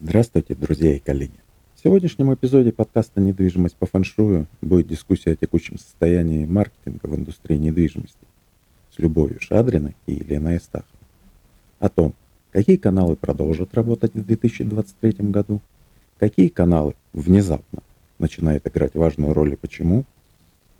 Здравствуйте, 0.00 0.54
друзья 0.54 0.94
и 0.94 1.00
коллеги. 1.00 1.40
В 1.74 1.82
сегодняшнем 1.82 2.32
эпизоде 2.32 2.70
подкаста 2.70 3.20
«Недвижимость 3.20 3.74
по 3.74 3.86
фэншую» 3.86 4.46
будет 4.60 4.86
дискуссия 4.86 5.32
о 5.32 5.34
текущем 5.36 5.76
состоянии 5.76 6.46
маркетинга 6.46 7.08
в 7.08 7.16
индустрии 7.16 7.56
недвижимости 7.56 8.16
с 8.94 8.98
Любовью 9.00 9.40
Шадриной 9.40 9.96
и 10.06 10.12
Еленой 10.12 10.58
Астаховой. 10.58 11.00
О 11.80 11.88
том, 11.88 12.14
какие 12.52 12.76
каналы 12.76 13.16
продолжат 13.16 13.74
работать 13.74 14.14
в 14.14 14.24
2023 14.24 15.30
году, 15.30 15.60
какие 16.20 16.46
каналы 16.46 16.94
внезапно 17.12 17.82
начинают 18.20 18.68
играть 18.68 18.94
важную 18.94 19.34
роль 19.34 19.54
и 19.54 19.56
почему, 19.56 20.04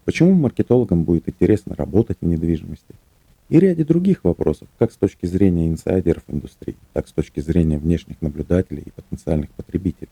почему 0.05 0.32
маркетологам 0.35 1.03
будет 1.03 1.29
интересно 1.29 1.75
работать 1.75 2.19
в 2.21 2.25
недвижимости– 2.25 2.95
и 3.49 3.59
ряде 3.59 3.85
других 3.85 4.25
вопросов, 4.25 4.69
как 4.79 4.93
с 4.93 4.96
точки 4.96 5.27
зрения 5.27 5.69
инсайдеров 5.69 6.25
индустрии, 6.29 6.77
так 6.93 7.09
с 7.09 7.12
точки 7.12 7.41
зрения 7.41 7.79
внешних 7.79 8.21
наблюдателей 8.21 8.83
и 8.87 8.91
потенциальных 8.91 9.51
потребителей. 9.51 10.11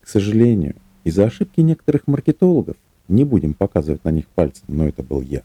К 0.00 0.08
сожалению, 0.08 0.76
из-за 1.04 1.24
ошибки 1.24 1.60
некоторых 1.60 2.06
маркетологов, 2.06 2.76
не 3.08 3.24
будем 3.24 3.54
показывать 3.54 4.04
на 4.04 4.10
них 4.10 4.26
пальцем, 4.28 4.64
но 4.68 4.88
это 4.88 5.02
был 5.02 5.20
я, 5.20 5.42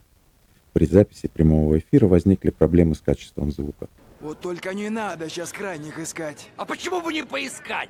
при 0.74 0.86
записи 0.86 1.28
прямого 1.28 1.80
эфира 1.80 2.08
возникли 2.08 2.50
проблемы 2.50 2.96
с 2.96 3.02
качеством 3.02 3.52
звука. 3.52 3.88
Вот 4.22 4.40
только 4.40 4.74
не 4.74 4.90
надо 4.90 5.30
сейчас 5.30 5.52
крайних 5.52 6.00
искать. 6.00 6.50
А 6.56 6.66
почему 6.66 7.02
бы 7.02 7.12
не 7.12 7.24
поискать? 7.24 7.90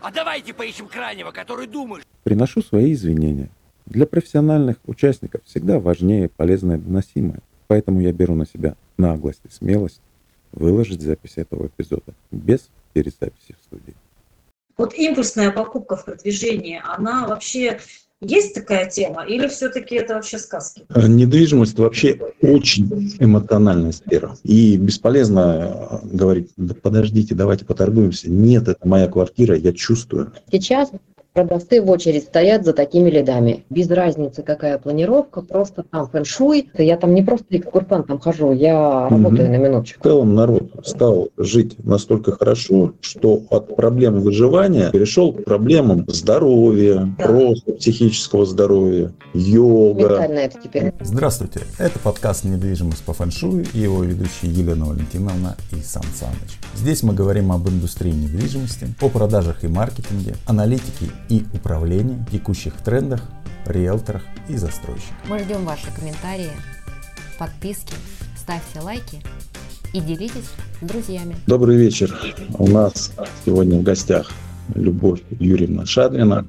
А 0.00 0.12
давайте 0.12 0.52
поищем 0.52 0.86
крайнего, 0.86 1.30
который 1.30 1.66
думает. 1.66 2.04
Приношу 2.22 2.62
свои 2.62 2.92
извинения. 2.92 3.48
Для 3.86 4.06
профессиональных 4.06 4.76
участников 4.84 5.40
всегда 5.44 5.80
важнее 5.80 6.28
полезное 6.28 6.78
доносимое. 6.78 7.40
Поэтому 7.66 8.00
я 8.00 8.12
беру 8.12 8.34
на 8.34 8.46
себя 8.46 8.76
наглость 8.96 9.40
и 9.44 9.52
смелость 9.52 10.00
выложить 10.52 11.02
запись 11.02 11.34
этого 11.36 11.66
эпизода 11.66 12.14
без 12.30 12.68
перезаписи 12.92 13.56
в 13.58 13.64
студии. 13.64 13.94
Вот 14.76 14.94
импульсная 14.94 15.50
покупка 15.50 15.96
в 15.96 16.04
продвижении, 16.04 16.80
она 16.84 17.26
вообще 17.26 17.80
есть 18.20 18.54
такая 18.54 18.88
тема 18.88 19.24
или 19.24 19.46
все-таки 19.48 19.96
это 19.96 20.14
вообще 20.14 20.38
сказки? 20.38 20.84
Недвижимость 20.96 21.78
вообще 21.78 22.18
очень 22.40 23.16
эмоциональная 23.20 23.92
сфера. 23.92 24.36
И 24.44 24.76
бесполезно 24.76 26.00
э, 26.02 26.06
говорить, 26.06 26.50
да 26.56 26.74
подождите, 26.74 27.34
давайте 27.34 27.64
поторгуемся. 27.64 28.30
Нет, 28.30 28.68
это 28.68 28.86
моя 28.88 29.08
квартира, 29.08 29.56
я 29.56 29.72
чувствую. 29.72 30.32
Сейчас 30.50 30.90
Продавцы 31.34 31.82
в 31.82 31.90
очередь 31.90 32.22
стоят 32.22 32.64
за 32.64 32.72
такими 32.72 33.10
лидами. 33.10 33.64
Без 33.68 33.90
разницы, 33.90 34.44
какая 34.44 34.78
планировка, 34.78 35.42
просто 35.42 35.82
там 35.82 36.08
фэншуй. 36.08 36.70
Я 36.78 36.96
там 36.96 37.12
не 37.12 37.22
просто 37.22 37.46
экскурсантом 37.50 38.20
хожу, 38.20 38.52
я 38.52 39.08
работаю 39.08 39.46
угу. 39.46 39.52
на 39.52 39.56
минуточку. 39.56 39.98
В 39.98 40.04
целом 40.04 40.36
народ 40.36 40.62
стал 40.84 41.30
жить 41.36 41.74
настолько 41.84 42.30
хорошо, 42.30 42.92
что 43.00 43.42
от 43.50 43.74
проблем 43.74 44.20
выживания 44.20 44.92
перешел 44.92 45.32
к 45.32 45.42
проблемам 45.42 46.04
здоровья, 46.06 47.12
да. 47.18 47.24
просто 47.24 47.72
психического 47.72 48.46
здоровья, 48.46 49.12
йога. 49.32 50.10
Ментально 50.10 50.38
это 50.38 50.60
теперь. 50.62 50.92
Здравствуйте, 51.00 51.62
это 51.78 51.98
подкаст 51.98 52.44
«Недвижимость 52.44 53.02
по 53.02 53.12
фэншую» 53.12 53.66
и 53.74 53.78
его 53.80 54.04
ведущие 54.04 54.52
Елена 54.52 54.84
Валентиновна 54.84 55.56
и 55.72 55.82
Сан 55.82 56.04
Саныч. 56.14 56.60
Здесь 56.76 57.02
мы 57.02 57.12
говорим 57.12 57.50
об 57.50 57.68
индустрии 57.68 58.12
недвижимости, 58.12 58.86
о 59.00 59.08
продажах 59.08 59.64
и 59.64 59.66
маркетинге, 59.66 60.36
аналитике 60.46 61.06
и 61.28 61.44
управления, 61.52 62.24
текущих 62.30 62.74
трендах, 62.74 63.22
риэлторах 63.66 64.22
и 64.48 64.56
застройщиках. 64.56 65.16
Мы 65.28 65.38
ждем 65.40 65.64
ваши 65.64 65.92
комментарии, 65.94 66.50
подписки, 67.38 67.94
ставьте 68.36 68.80
лайки 68.80 69.22
и 69.92 70.00
делитесь 70.00 70.50
с 70.80 70.86
друзьями. 70.86 71.36
Добрый 71.46 71.76
вечер. 71.76 72.14
У 72.58 72.68
нас 72.68 73.12
сегодня 73.44 73.78
в 73.78 73.82
гостях 73.82 74.30
Любовь 74.74 75.22
Юрьевна 75.38 75.86
Шадрина, 75.86 76.46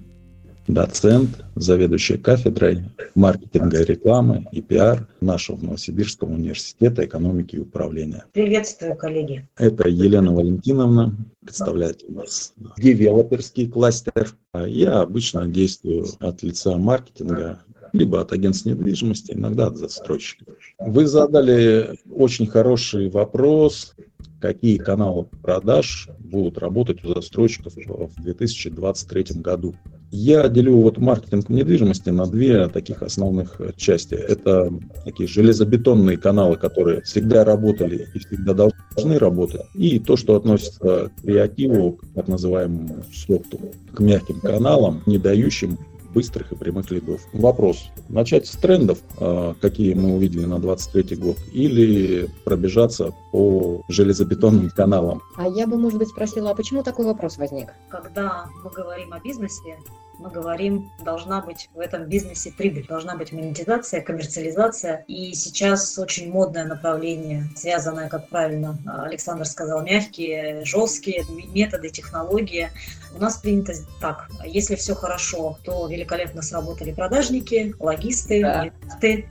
доцент, 0.67 1.43
заведующая 1.55 2.17
кафедрой 2.17 2.85
маркетинга 3.13 3.81
и 3.81 3.85
рекламы 3.85 4.47
и 4.51 4.61
пиар 4.61 5.07
нашего 5.21 5.57
Новосибирского 5.57 6.31
университета 6.31 7.05
экономики 7.05 7.55
и 7.55 7.59
управления. 7.59 8.25
Приветствую, 8.33 8.95
коллеги. 8.95 9.47
Это 9.57 9.87
Елена 9.87 10.33
Валентиновна, 10.33 11.15
представляет 11.41 12.03
у 12.07 12.13
нас 12.13 12.53
девелоперский 12.77 13.69
кластер. 13.69 14.31
Я 14.53 15.01
обычно 15.01 15.47
действую 15.47 16.07
от 16.19 16.41
лица 16.43 16.77
маркетинга 16.77 17.61
либо 17.93 18.19
от 18.21 18.33
агентств 18.33 18.65
недвижимости, 18.65 19.31
иногда 19.31 19.67
от 19.67 19.77
застройщиков. 19.77 20.55
Вы 20.79 21.07
задали 21.07 21.97
очень 22.09 22.45
хороший 22.47 23.09
вопрос, 23.09 23.95
какие 24.41 24.77
каналы 24.77 25.25
продаж 25.41 26.09
будут 26.19 26.57
работать 26.57 27.03
у 27.05 27.13
застройщиков 27.13 27.73
в 27.75 28.21
2023 28.21 29.41
году. 29.41 29.75
Я 30.17 30.47
делю 30.47 30.77
вот 30.77 30.97
маркетинг 30.97 31.49
недвижимости 31.49 32.09
на 32.09 32.25
две 32.25 32.69
таких 32.69 33.01
основных 33.03 33.59
части. 33.75 34.13
Это 34.13 34.71
такие 35.03 35.27
железобетонные 35.27 36.17
каналы, 36.17 36.55
которые 36.55 37.01
всегда 37.01 37.43
работали 37.43 38.07
и 38.13 38.19
всегда 38.19 38.53
должны 38.53 39.19
работать. 39.19 39.63
И 39.73 39.99
то, 39.99 40.15
что 40.15 40.37
относится 40.37 41.11
к 41.17 41.21
креативу, 41.21 41.93
к 41.93 42.05
так 42.15 42.29
называемому 42.29 43.03
софту, 43.13 43.59
к 43.93 43.99
мягким 43.99 44.39
каналам, 44.39 45.03
не 45.05 45.17
дающим 45.17 45.77
быстрых 46.13 46.53
и 46.53 46.55
прямых 46.55 46.89
лидов. 46.91 47.19
Вопрос. 47.33 47.89
Начать 48.07 48.47
с 48.47 48.51
трендов, 48.51 48.99
а, 49.19 49.53
какие 49.59 49.95
мы 49.95 50.15
увидели 50.15 50.45
на 50.45 50.59
23 50.59 51.17
год, 51.17 51.35
или 51.51 52.29
пробежаться 52.45 53.13
по 53.33 53.83
железобетонным 53.89 54.69
каналам? 54.69 55.21
А 55.35 55.49
я 55.49 55.67
бы, 55.67 55.77
может 55.77 55.99
быть, 55.99 56.07
спросила, 56.07 56.51
а 56.51 56.55
почему 56.55 56.83
такой 56.83 57.05
вопрос 57.05 57.37
возник? 57.37 57.73
Когда 57.89 58.45
мы 58.63 58.71
говорим 58.71 59.11
о 59.11 59.19
бизнесе, 59.19 59.77
мы 60.19 60.29
говорим, 60.29 60.91
должна 61.03 61.41
быть 61.41 61.69
в 61.73 61.79
этом 61.79 62.05
бизнесе 62.05 62.51
прибыль, 62.51 62.85
должна 62.87 63.15
быть 63.15 63.31
монетизация, 63.31 64.01
коммерциализация. 64.01 65.03
И 65.07 65.33
сейчас 65.33 65.97
очень 65.97 66.31
модное 66.31 66.65
направление, 66.65 67.45
связанное, 67.55 68.09
как 68.09 68.29
правильно 68.29 68.77
Александр 68.85 69.45
сказал, 69.45 69.83
мягкие, 69.83 70.63
жесткие 70.65 71.25
методы, 71.53 71.89
технологии. 71.89 72.69
У 73.15 73.19
нас 73.21 73.37
принято 73.37 73.73
так, 74.01 74.29
если 74.45 74.75
все 74.75 74.93
хорошо, 74.93 75.57
то 75.63 75.87
великолепно 75.87 76.41
сработали 76.41 76.91
продажники, 76.91 77.73
логисты, 77.79 78.41
да. 78.41 78.65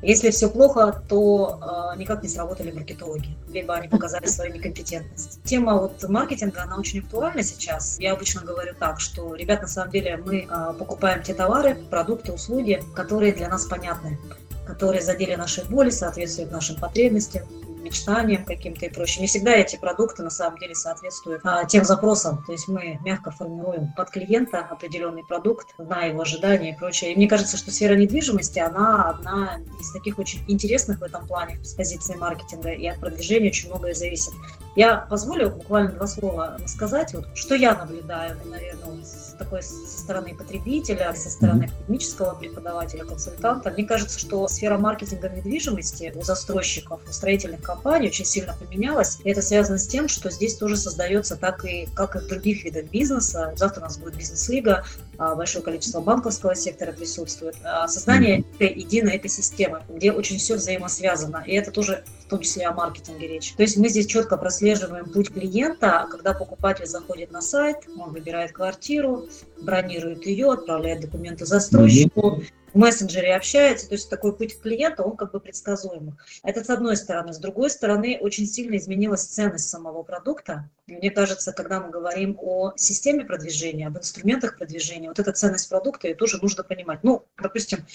Если 0.03 0.31
все 0.31 0.49
плохо, 0.49 1.03
то 1.09 1.61
э, 1.95 1.99
никак 1.99 2.22
не 2.22 2.28
сработали 2.28 2.71
маркетологи, 2.71 3.37
либо 3.53 3.75
они 3.75 3.89
показали 3.89 4.27
свою 4.27 4.55
некомпетентность. 4.55 5.43
Тема 5.45 5.78
вот 5.78 6.09
маркетинга, 6.09 6.62
она 6.62 6.77
очень 6.77 7.01
актуальна 7.01 7.43
сейчас. 7.43 7.99
Я 7.99 8.12
обычно 8.12 8.43
говорю 8.43 8.75
так, 8.78 9.01
что, 9.01 9.34
ребят, 9.34 9.62
на 9.62 9.69
самом 9.69 9.91
деле 9.91 10.16
мы 10.16 10.47
э, 10.49 10.74
покупаем 10.75 11.23
те 11.23 11.35
товары, 11.35 11.77
продукты, 11.91 12.33
услуги, 12.33 12.83
которые 12.95 13.33
для 13.33 13.49
нас 13.49 13.65
понятны, 13.65 14.19
которые 14.67 15.03
задели 15.03 15.35
наши 15.35 15.65
боли, 15.65 15.91
соответствуют 15.91 16.51
нашим 16.51 16.77
потребностям, 16.77 17.43
мечтаниям 17.85 18.45
каким-то 18.45 18.87
и 18.87 18.89
прочее. 18.89 19.21
Не 19.21 19.29
всегда 19.29 19.53
эти 19.53 19.77
продукты 19.77 20.23
на 20.23 20.31
самом 20.31 20.59
деле 20.59 20.75
соответствуют 20.75 21.43
а, 21.45 21.65
тем 21.67 21.84
запросам. 21.84 22.43
То 22.47 22.53
есть 22.53 22.67
мы 22.67 22.99
мягко 23.05 23.31
формируем 23.31 23.93
под 23.97 24.11
клиента 24.11 24.59
определенный 24.59 25.23
продукт, 25.25 25.69
зная 25.79 26.09
его 26.09 26.23
ожидания 26.23 26.73
и 26.73 26.77
прочее. 26.77 27.13
И 27.13 27.17
мне 27.17 27.29
кажется, 27.29 27.57
что 27.57 27.71
сфера 27.71 27.95
недвижимости, 27.95 28.59
она 28.59 29.11
одна 29.11 29.61
из 29.79 29.93
таких 29.93 30.19
очень 30.19 30.43
интересных 30.49 31.01
в 31.01 31.03
этом 31.05 31.27
плане 31.27 31.63
с 31.63 31.75
позиции 31.75 32.17
маркетинга, 32.17 32.71
и 32.71 32.87
от 32.87 32.99
продвижения 32.99 33.49
очень 33.49 33.69
многое 33.69 33.95
зависит. 33.95 34.33
Я 34.77 34.97
позволю 34.97 35.51
буквально 35.51 35.93
два 35.93 36.07
слова 36.07 36.59
сказать, 36.67 37.15
вот, 37.15 37.29
что 37.35 37.55
я 37.55 37.75
наблюдаю, 37.75 38.37
наверное, 38.45 38.85
вот, 38.87 39.07
с 39.07 39.37
такой 39.39 39.62
со 39.62 39.99
стороны 40.01 40.35
потребителя, 40.35 41.15
со 41.15 41.31
стороны 41.31 41.65
академического 41.65 42.35
преподавателя, 42.35 43.05
консультанта. 43.05 43.71
Мне 43.71 43.84
кажется, 43.84 44.19
что 44.19 44.49
сфера 44.49 44.77
маркетинга 44.77 45.29
недвижимости 45.29 46.13
у 46.17 46.23
застройщиков, 46.23 47.01
у 47.09 47.13
строительных 47.13 47.63
компаний 47.63 48.09
очень 48.09 48.25
сильно 48.25 48.57
поменялась. 48.59 49.21
И 49.23 49.31
это 49.31 49.43
связано 49.43 49.79
с 49.79 49.87
тем, 49.87 50.09
что 50.09 50.31
здесь 50.31 50.57
тоже 50.57 50.77
создается, 50.77 51.37
так 51.37 51.65
и 51.65 51.89
как 51.95 52.17
и 52.17 52.19
в 52.19 52.27
других 52.27 52.65
видах 52.65 52.87
бизнеса. 52.87 53.53
Завтра 53.57 53.83
у 53.83 53.84
нас 53.84 53.98
будет 53.98 54.16
бизнес-лига, 54.16 54.84
а, 55.19 55.37
большое 55.37 55.65
количество 55.65 56.01
банковского 56.01 56.57
сектора 56.57 56.93
присутствует. 56.93 57.57
А, 57.63 57.87
создание 57.87 58.45
единой 58.59 59.19
экосистемы, 59.19 59.83
где 59.89 60.10
очень 60.10 60.39
все 60.39 60.57
взаимосвязано. 60.57 61.45
И 61.47 61.54
это 61.54 61.71
тоже 61.71 62.03
в 62.24 62.28
том 62.28 62.41
числе 62.41 62.66
о 62.66 62.72
маркетинге 62.72 63.28
речь. 63.28 63.53
То 63.53 63.62
есть 63.62 63.76
мы 63.76 63.88
здесь 63.88 64.06
четко 64.06 64.36
прослеживаем 64.36 65.10
путь 65.10 65.32
клиента, 65.32 66.06
когда 66.10 66.32
покупатель 66.32 66.86
заходит 66.86 67.30
на 67.30 67.42
сайт, 67.42 67.76
он 67.98 68.12
выбирает 68.12 68.53
квартиру, 68.53 69.28
бронирует 69.60 70.24
ее, 70.26 70.53
отправляет 70.53 71.00
документы 71.00 71.44
застройщику, 71.44 72.42
в 72.72 72.78
мессенджере 72.78 73.36
общается, 73.36 73.88
то 73.88 73.94
есть 73.94 74.10
такой 74.10 74.34
путь 74.34 74.60
клиента, 74.60 75.04
он 75.04 75.16
как 75.16 75.30
бы 75.30 75.38
предсказуемый. 75.38 76.15
Это 76.42 76.65
с 76.65 76.71
одной 76.71 76.97
стороны. 76.97 77.32
С 77.32 77.38
другой 77.38 77.71
стороны, 77.71 78.18
очень 78.21 78.47
сильно 78.47 78.76
изменилась 78.76 79.22
ценность 79.22 79.68
самого 79.68 80.03
продукта. 80.03 80.68
мне 80.88 81.10
кажется, 81.10 81.53
когда 81.53 81.80
мы 81.80 81.91
говорим 81.91 82.36
о 82.41 82.72
системе 82.76 83.24
продвижения, 83.24 83.86
об 83.86 83.98
инструментах 83.98 84.59
продвижения, 84.59 85.09
вот 85.09 85.21
эта 85.21 85.32
ценность 85.32 85.68
продукта, 85.68 86.09
ее 86.09 86.16
тоже 86.16 86.38
нужно 86.42 86.65
понимать. 86.65 87.04
Ну, 87.04 87.24
допустим, 87.41 87.86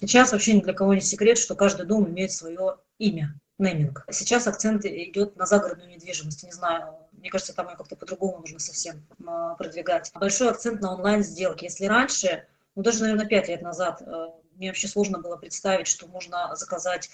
сейчас 0.00 0.30
вообще 0.30 0.52
ни 0.52 0.60
для 0.60 0.74
кого 0.74 0.94
не 0.94 1.00
секрет, 1.00 1.36
что 1.36 1.56
каждый 1.56 1.86
дом 1.86 2.08
имеет 2.08 2.30
свое 2.30 2.76
имя 2.98 3.34
нейминг. 3.60 4.04
Сейчас 4.10 4.46
акцент 4.46 4.84
идет 4.84 5.36
на 5.36 5.46
загородную 5.46 5.90
недвижимость. 5.90 6.42
Не 6.42 6.52
знаю, 6.52 6.94
мне 7.12 7.30
кажется, 7.30 7.54
там 7.54 7.68
ее 7.68 7.76
как-то 7.76 7.96
по-другому 7.96 8.38
нужно 8.38 8.58
совсем 8.58 9.06
а, 9.26 9.54
продвигать. 9.54 10.10
Большой 10.14 10.50
акцент 10.50 10.80
на 10.80 10.94
онлайн-сделки. 10.94 11.64
Если 11.64 11.86
раньше, 11.86 12.46
ну 12.74 12.82
даже, 12.82 13.02
наверное, 13.02 13.26
пять 13.26 13.48
лет 13.48 13.62
назад 13.62 14.02
э, 14.02 14.26
мне 14.56 14.68
вообще 14.68 14.88
сложно 14.88 15.18
было 15.18 15.36
представить, 15.36 15.86
что 15.86 16.06
можно 16.06 16.54
заказать, 16.54 17.10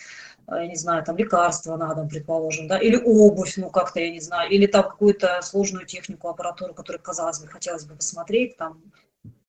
э, 0.49 0.55
я 0.57 0.67
не 0.67 0.77
знаю, 0.77 1.05
там 1.05 1.17
лекарства 1.17 1.77
на 1.77 1.95
дом, 1.95 2.09
предположим, 2.09 2.67
да, 2.67 2.79
или 2.79 2.97
обувь, 2.97 3.57
ну 3.57 3.71
как-то, 3.71 4.01
я 4.01 4.11
не 4.11 4.21
знаю, 4.21 4.51
или 4.51 4.67
там 4.67 4.83
какую-то 4.83 5.41
сложную 5.43 5.87
технику, 5.87 6.29
аппаратуру, 6.29 6.75
которую, 6.75 7.03
казалось 7.03 7.39
бы, 7.41 7.47
хотелось 7.49 7.85
бы 7.85 7.95
посмотреть, 7.95 8.57
там, 8.57 8.83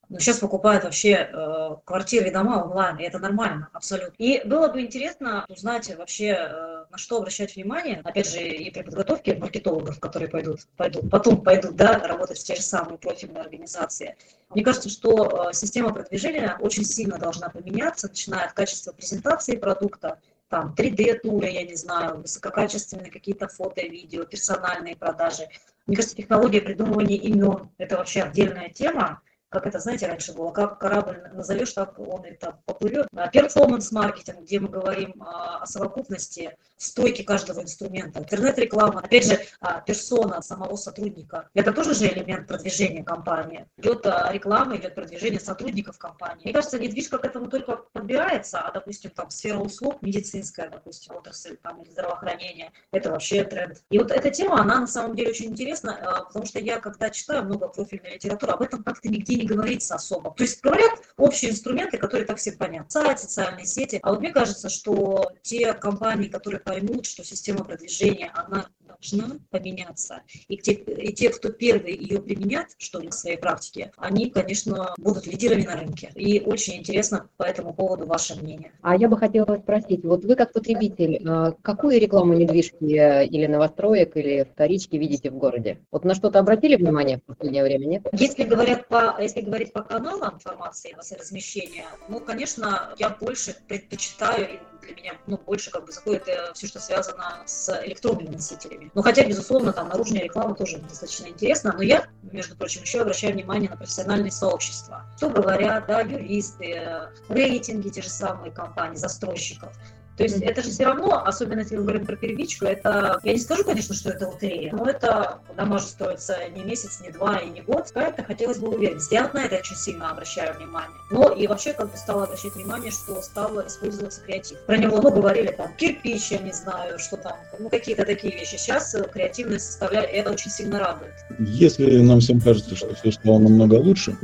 но 0.09 0.19
сейчас 0.19 0.39
покупают 0.39 0.83
вообще 0.86 1.30
э, 1.31 1.75
квартиры 1.83 2.30
и 2.30 2.31
дома 2.31 2.63
онлайн, 2.63 2.98
и 2.98 3.04
это 3.04 3.19
нормально, 3.19 3.69
абсолютно. 3.74 4.13
И 4.18 4.42
было 4.45 4.69
бы 4.69 4.81
интересно 4.81 5.45
узнать 5.50 5.94
вообще, 5.95 6.27
э, 6.27 6.86
на 6.89 6.98
что 6.98 7.18
обращать 7.18 7.56
внимание, 7.56 8.01
опять 8.04 8.31
же, 8.31 8.39
и 8.39 8.71
при 8.71 8.83
подготовке 8.83 9.36
маркетологов, 9.36 10.00
которые 10.00 10.30
пойдут, 10.30 10.62
пойдут 10.77 11.09
потом 11.09 11.42
пойдут, 11.42 11.75
да, 11.75 12.00
работать 12.00 12.39
в 12.39 12.44
те 12.44 12.56
же 12.56 12.62
самые 12.62 12.98
профильные 12.98 13.42
организации. 13.42 14.15
Мне 14.50 14.63
кажется, 14.63 14.89
что 14.89 15.50
э, 15.50 15.54
система 15.54 15.94
продвижения 15.94 16.57
очень 16.62 16.86
сильно 16.86 17.18
должна 17.18 17.50
поменяться, 17.50 18.07
начиная 18.07 18.45
от 18.45 18.53
качества 18.53 18.94
презентации 18.94 19.57
продукта, 19.57 20.19
там 20.50 20.74
3D-туры, 20.77 21.50
я 21.50 21.63
не 21.63 21.75
знаю, 21.75 22.21
высококачественные 22.21 23.12
какие-то 23.12 23.50
фото, 23.50 23.81
видео, 23.81 24.24
персональные 24.24 24.95
продажи. 24.95 25.50
Мне 25.86 25.98
кажется, 25.98 26.15
технология 26.15 26.62
придумывания 26.62 27.18
имен– 27.18 27.69
это 27.77 27.98
вообще 27.98 28.24
отдельная 28.24 28.69
тема, 28.69 29.21
как 29.49 29.65
это, 29.65 29.79
знаете, 29.79 30.07
раньше 30.07 30.33
было, 30.33 30.51
как 30.51 30.79
корабль 30.79 31.21
назовешь, 31.33 31.71
так 31.73 31.97
он 31.99 32.25
и 32.25 32.33
там 32.33 32.59
поплывет. 32.65 33.07
Перформанс-маркетинг, 33.31 34.41
где 34.41 34.59
мы 34.59 34.67
говорим 34.67 35.21
о 35.21 35.65
совокупности 35.65 36.57
стойки 36.77 37.23
каждого 37.23 37.61
инструмента. 37.61 38.19
Интернет-реклама, 38.19 38.99
опять 39.01 39.25
же, 39.25 39.39
а, 39.61 39.81
персона 39.81 40.41
самого 40.41 40.75
сотрудника. 40.75 41.49
Это 41.53 41.71
тоже 41.71 41.94
же 41.94 42.07
элемент 42.07 42.47
продвижения 42.47 43.03
компании. 43.03 43.65
Идет 43.77 44.05
а, 44.05 44.31
реклама, 44.31 44.75
идет 44.77 44.95
продвижение 44.95 45.39
сотрудников 45.39 45.97
компании. 45.97 46.43
Мне 46.43 46.53
кажется, 46.53 46.77
недвижка 46.77 47.17
к 47.17 47.25
этому 47.25 47.50
только 47.50 47.77
подбирается, 47.93 48.59
а, 48.59 48.71
допустим, 48.71 49.11
там 49.11 49.29
сфера 49.29 49.59
услуг, 49.59 50.01
медицинская, 50.01 50.69
допустим, 50.69 51.15
отрасль 51.15 51.57
там, 51.57 51.81
или 51.81 51.89
здравоохранение, 51.89 52.71
это 52.91 53.11
вообще 53.11 53.43
тренд. 53.43 53.81
И 53.89 53.97
вот 53.97 54.11
эта 54.11 54.29
тема, 54.29 54.61
она 54.61 54.81
на 54.81 54.88
самом 54.88 55.15
деле 55.15 55.29
очень 55.29 55.47
интересна, 55.47 55.97
а, 56.01 56.23
потому 56.25 56.45
что 56.45 56.59
я, 56.59 56.79
когда 56.79 57.09
читаю 57.09 57.43
много 57.43 57.69
профильной 57.69 58.15
литературы, 58.15 58.51
об 58.51 58.61
этом 58.61 58.83
как-то 58.83 59.09
нигде 59.09 59.37
не 59.38 59.45
говорится 59.45 59.95
особо. 59.95 60.31
То 60.31 60.44
есть 60.44 60.62
говорят 60.62 60.92
общие 61.18 61.51
инструменты, 61.51 61.98
которые 61.98 62.25
так 62.25 62.38
все 62.38 62.51
понятны. 62.51 62.89
Сайт, 62.89 63.19
социальные 63.19 63.66
сети. 63.66 64.00
А 64.01 64.12
вот 64.12 64.19
мне 64.19 64.31
кажется, 64.31 64.69
что 64.69 65.31
те 65.42 65.74
компании, 65.74 66.28
которые 66.28 66.60
поймут, 66.60 67.06
что 67.06 67.24
система 67.24 67.63
продвижения, 67.63 68.31
она 68.34 68.69
должна 69.01 69.38
поменяться. 69.49 70.21
И 70.47 70.57
те, 70.57 70.73
и 70.73 71.13
те, 71.13 71.29
кто 71.29 71.49
первые 71.49 71.95
ее 71.95 72.21
применят, 72.21 72.67
что 72.77 72.99
ли, 72.99 73.09
в 73.09 73.13
своей 73.13 73.38
практике, 73.38 73.91
они, 73.97 74.29
конечно, 74.29 74.94
будут 74.97 75.27
лидерами 75.27 75.63
на 75.63 75.75
рынке. 75.75 76.11
И 76.15 76.41
очень 76.41 76.77
интересно 76.77 77.29
по 77.38 77.44
этому 77.44 77.73
поводу 77.73 78.05
ваше 78.05 78.35
мнение. 78.35 78.71
А 78.81 78.95
я 78.95 79.07
бы 79.07 79.17
хотела 79.17 79.57
спросить, 79.57 80.03
вот 80.03 80.23
вы 80.23 80.35
как 80.35 80.53
потребитель, 80.53 81.21
а, 81.27 81.51
какую 81.61 81.99
рекламу 81.99 82.33
недвижки 82.33 82.97
э, 82.97 83.25
или 83.25 83.47
новостроек, 83.47 84.15
или 84.17 84.47
вторички 84.51 84.95
видите 84.95 85.29
в 85.29 85.38
городе? 85.38 85.79
Вот 85.91 86.05
на 86.05 86.15
что-то 86.15 86.39
обратили 86.39 86.75
внимание 86.75 87.17
в 87.17 87.23
последнее 87.23 87.63
время, 87.63 87.85
нет? 87.85 88.07
Если, 88.13 88.43
говорят 88.43 88.88
по, 88.88 89.15
если 89.19 89.41
говорить 89.41 89.73
по 89.73 89.81
каналам 89.81 90.35
информации, 90.35 90.95
размещения, 91.17 91.85
ну, 92.09 92.19
конечно, 92.19 92.93
я 92.97 93.09
больше 93.09 93.55
предпочитаю 93.67 94.59
для 94.81 94.95
меня 94.95 95.13
ну, 95.27 95.38
больше 95.38 95.71
как 95.71 95.85
бы 95.85 95.91
заходит 95.91 96.27
э, 96.27 96.53
все, 96.53 96.68
что 96.68 96.79
связано 96.79 97.44
с 97.45 97.69
электронными 97.85 98.35
носителями. 98.35 98.91
Ну, 98.94 99.01
хотя, 99.01 99.25
безусловно, 99.25 99.74
там 99.74 99.89
наружная 99.89 100.21
реклама 100.21 100.56
тоже 100.56 100.77
достаточно 100.79 101.27
интересна, 101.27 101.74
но 101.74 101.81
я, 101.81 102.07
между 102.24 102.56
прочим, 102.56 102.81
еще 102.81 103.01
обращаю 103.01 103.33
внимание 103.33 103.69
на 103.69 103.77
профессиональные 103.77 104.31
сообщества. 104.31 105.06
Что 105.18 105.29
говорят, 105.29 105.85
да, 105.88 106.01
юристы, 106.01 106.74
э, 106.74 107.09
рейтинги 107.29 107.89
те 107.89 108.01
же 108.01 108.09
самые 108.09 108.51
компании, 108.51 108.97
застройщиков. 108.97 109.74
То 110.17 110.23
есть 110.23 110.41
это 110.41 110.63
же 110.63 110.71
все 110.71 110.85
равно, 110.85 111.23
особенно 111.23 111.59
если 111.59 111.77
мы 111.77 111.83
говорим 111.83 112.05
про 112.05 112.15
первичку, 112.15 112.65
это, 112.65 113.19
я 113.23 113.33
не 113.33 113.39
скажу, 113.39 113.63
конечно, 113.63 113.93
что 113.93 114.09
это 114.09 114.27
лотерея, 114.27 114.73
но 114.73 114.89
это 114.89 115.39
дома 115.55 115.77
же 115.77 115.85
строятся 115.85 116.35
не 116.55 116.63
месяц, 116.63 117.01
не 117.01 117.11
два 117.11 117.37
и 117.37 117.49
не 117.49 117.61
год. 117.61 117.91
Как-то 117.93 118.23
хотелось 118.23 118.57
бы 118.57 118.69
уверить. 118.69 119.03
Я 119.11 119.29
на 119.31 119.45
это 119.45 119.57
очень 119.57 119.75
сильно 119.75 120.09
обращаю 120.09 120.57
внимание. 120.57 120.97
Но 121.11 121.29
и 121.33 121.45
вообще 121.45 121.73
как 121.73 121.91
бы 121.91 121.97
стала 121.97 122.23
обращать 122.23 122.55
внимание, 122.55 122.91
что 122.91 123.21
стало 123.21 123.67
использоваться 123.67 124.21
креатив. 124.21 124.57
Про 124.61 124.77
него, 124.77 124.99
ну, 124.99 125.11
говорили 125.11 125.51
там 125.51 125.71
кирпич, 125.77 126.31
я 126.31 126.39
не 126.39 126.51
знаю, 126.51 126.97
что 126.97 127.17
там, 127.17 127.37
ну, 127.59 127.69
какие-то 127.69 128.03
такие 128.03 128.33
вещи. 128.33 128.55
Сейчас 128.55 128.95
креативность 129.13 129.65
составляет, 129.65 130.09
это 130.11 130.31
очень 130.31 130.49
сильно 130.49 130.79
радует. 130.79 131.13
Если 131.37 132.01
нам 132.01 132.21
всем 132.21 132.41
кажется, 132.41 132.75
что 132.75 132.95
все 132.95 133.11
стало 133.11 133.37
намного 133.37 133.75
лучше, 133.75 134.17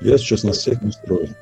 я 0.00 0.18
сейчас 0.18 0.42
нас 0.42 0.58
всех 0.58 0.82
настроен 0.82 1.36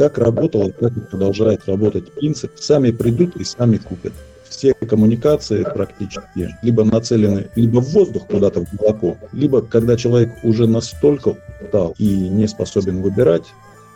как 0.00 0.16
работал, 0.16 0.72
как 0.72 1.10
продолжает 1.10 1.66
работать 1.66 2.10
принцип, 2.12 2.52
сами 2.56 2.90
придут 2.90 3.36
и 3.36 3.44
сами 3.44 3.76
купят. 3.76 4.14
Все 4.48 4.72
коммуникации 4.72 5.62
практически 5.62 6.56
либо 6.62 6.84
нацелены 6.84 7.50
либо 7.54 7.80
в 7.80 7.90
воздух 7.90 8.26
куда-то 8.26 8.64
в 8.64 8.70
глубоко, 8.70 9.18
либо 9.34 9.60
когда 9.60 9.98
человек 9.98 10.32
уже 10.42 10.66
настолько 10.66 11.36
устал 11.60 11.94
и 11.98 12.06
не 12.30 12.48
способен 12.48 13.02
выбирать, 13.02 13.44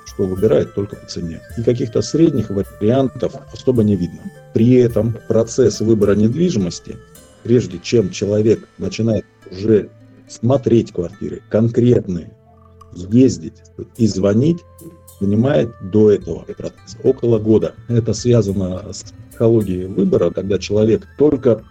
что 0.05 0.25
выбирает 0.25 0.75
только 0.75 0.97
по 0.97 1.07
цене. 1.07 1.41
И 1.57 1.63
каких-то 1.63 2.03
средних 2.03 2.51
вариантов 2.51 3.33
особо 3.51 3.83
не 3.83 3.97
видно. 3.97 4.21
При 4.53 4.75
этом 4.75 5.17
процесс 5.27 5.81
выбора 5.81 6.15
недвижимости, 6.15 6.99
прежде 7.45 7.79
чем 7.79 8.11
человек 8.11 8.69
начинает 8.77 9.25
уже 9.51 9.89
смотреть 10.29 10.93
квартиры 10.93 11.41
конкретные, 11.49 12.31
ездить 12.95 13.63
и 13.97 14.07
звонить, 14.07 14.59
занимает 15.25 15.75
до 15.81 16.11
этого 16.11 16.43
процесса 16.43 16.99
около 17.03 17.39
года. 17.39 17.75
Это 17.89 18.13
связано 18.15 18.93
с 18.93 19.13
психологией 19.31 19.87
выбора, 19.87 20.31
когда 20.31 20.59
человек 20.59 21.07
только 21.19 21.63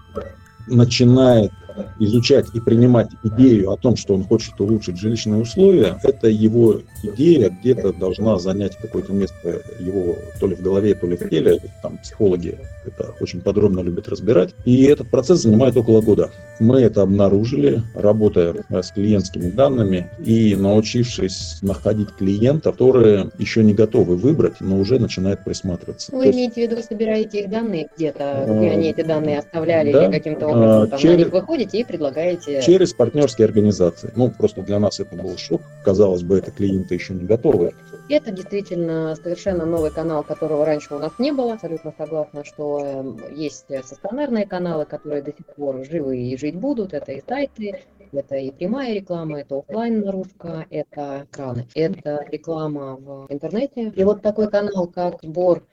начинает 0.67 1.51
изучать 1.99 2.47
и 2.53 2.59
принимать 2.59 3.09
идею 3.23 3.71
о 3.71 3.77
том, 3.77 3.95
что 3.95 4.13
он 4.13 4.23
хочет 4.23 4.59
улучшить 4.59 4.97
жилищные 4.97 5.41
условия, 5.41 5.99
это 6.03 6.27
его 6.27 6.81
идея 7.03 7.49
где-то 7.49 7.93
должна 7.93 8.39
занять 8.39 8.77
какое-то 8.77 9.13
место 9.13 9.61
его 9.79 10.15
то 10.39 10.47
ли 10.47 10.55
в 10.55 10.61
голове, 10.61 10.95
то 10.95 11.07
ли 11.07 11.17
в 11.17 11.29
теле. 11.29 11.59
Там 11.81 11.97
психологи 11.97 12.57
это 12.85 13.13
очень 13.19 13.41
подробно 13.41 13.81
любят 13.81 14.07
разбирать. 14.07 14.53
И 14.65 14.83
этот 14.83 15.09
процесс 15.09 15.41
занимает 15.41 15.77
около 15.77 16.01
года. 16.01 16.31
Мы 16.59 16.81
это 16.81 17.01
обнаружили, 17.01 17.81
работая 17.95 18.55
с 18.69 18.91
клиентскими 18.91 19.49
данными 19.49 20.09
и 20.23 20.55
научившись 20.55 21.59
находить 21.61 22.09
клиентов, 22.17 22.73
которые 22.73 23.29
еще 23.37 23.63
не 23.63 23.73
готовы 23.73 24.15
выбрать, 24.15 24.59
но 24.59 24.79
уже 24.79 24.99
начинают 24.99 25.43
присматриваться. 25.43 26.15
Вы 26.15 26.31
имеете 26.31 26.67
в 26.67 26.71
виду, 26.71 26.81
собираете 26.81 27.41
их 27.41 27.49
данные 27.49 27.89
где-то, 27.95 28.45
где 28.47 28.71
они 28.71 28.89
эти 28.89 29.01
данные 29.01 29.39
оставляли 29.39 29.91
да? 29.91 30.05
или 30.05 30.11
каким-то 30.11 30.47
образом 30.47 30.89
там, 30.89 30.99
через... 30.99 31.15
на 31.15 31.17
них 31.19 31.31
выходите 31.31 31.62
и 31.71 31.83
предлагаете? 31.83 32.61
Через 32.61 32.93
партнерские 32.93 33.45
организации. 33.45 34.11
Ну, 34.15 34.31
просто 34.31 34.61
для 34.61 34.79
нас 34.79 34.99
это 34.99 35.15
был 35.15 35.37
шок. 35.37 35.61
Казалось 35.83 36.23
бы, 36.23 36.37
это 36.37 36.51
клиенты 36.51 36.95
еще 36.95 37.13
не 37.13 37.25
готовы. 37.25 37.73
Это 38.09 38.31
действительно 38.31 39.15
совершенно 39.15 39.65
новый 39.65 39.91
канал, 39.91 40.23
которого 40.23 40.65
раньше 40.65 40.95
у 40.95 40.99
нас 40.99 41.13
не 41.19 41.31
было. 41.31 41.53
Абсолютно 41.53 41.93
согласна, 41.97 42.43
что 42.43 42.79
эм, 42.79 43.19
есть 43.35 43.65
стационарные 43.85 44.45
каналы, 44.45 44.85
которые 44.85 45.21
до 45.21 45.31
сих 45.31 45.45
пор 45.55 45.85
живы 45.85 46.17
и 46.17 46.37
жить 46.37 46.55
будут. 46.55 46.93
Это 46.93 47.13
и 47.13 47.23
сайты, 47.27 47.81
это 48.11 48.35
и 48.35 48.51
прямая 48.51 48.93
реклама, 48.93 49.39
это 49.39 49.59
офлайн 49.59 50.01
наружка, 50.01 50.65
это 50.69 51.25
экраны, 51.31 51.67
это 51.73 52.25
реклама 52.29 52.95
в 52.95 53.25
интернете. 53.29 53.91
И 53.95 54.03
вот 54.03 54.21
такой 54.21 54.49
канал, 54.49 54.87
как 54.87 55.21
сбор 55.23 55.63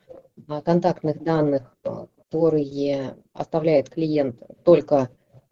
а, 0.47 0.61
контактных 0.61 1.23
данных, 1.23 1.75
которые 2.17 3.15
оставляет 3.33 3.89
клиент 3.89 4.37
только 4.63 5.09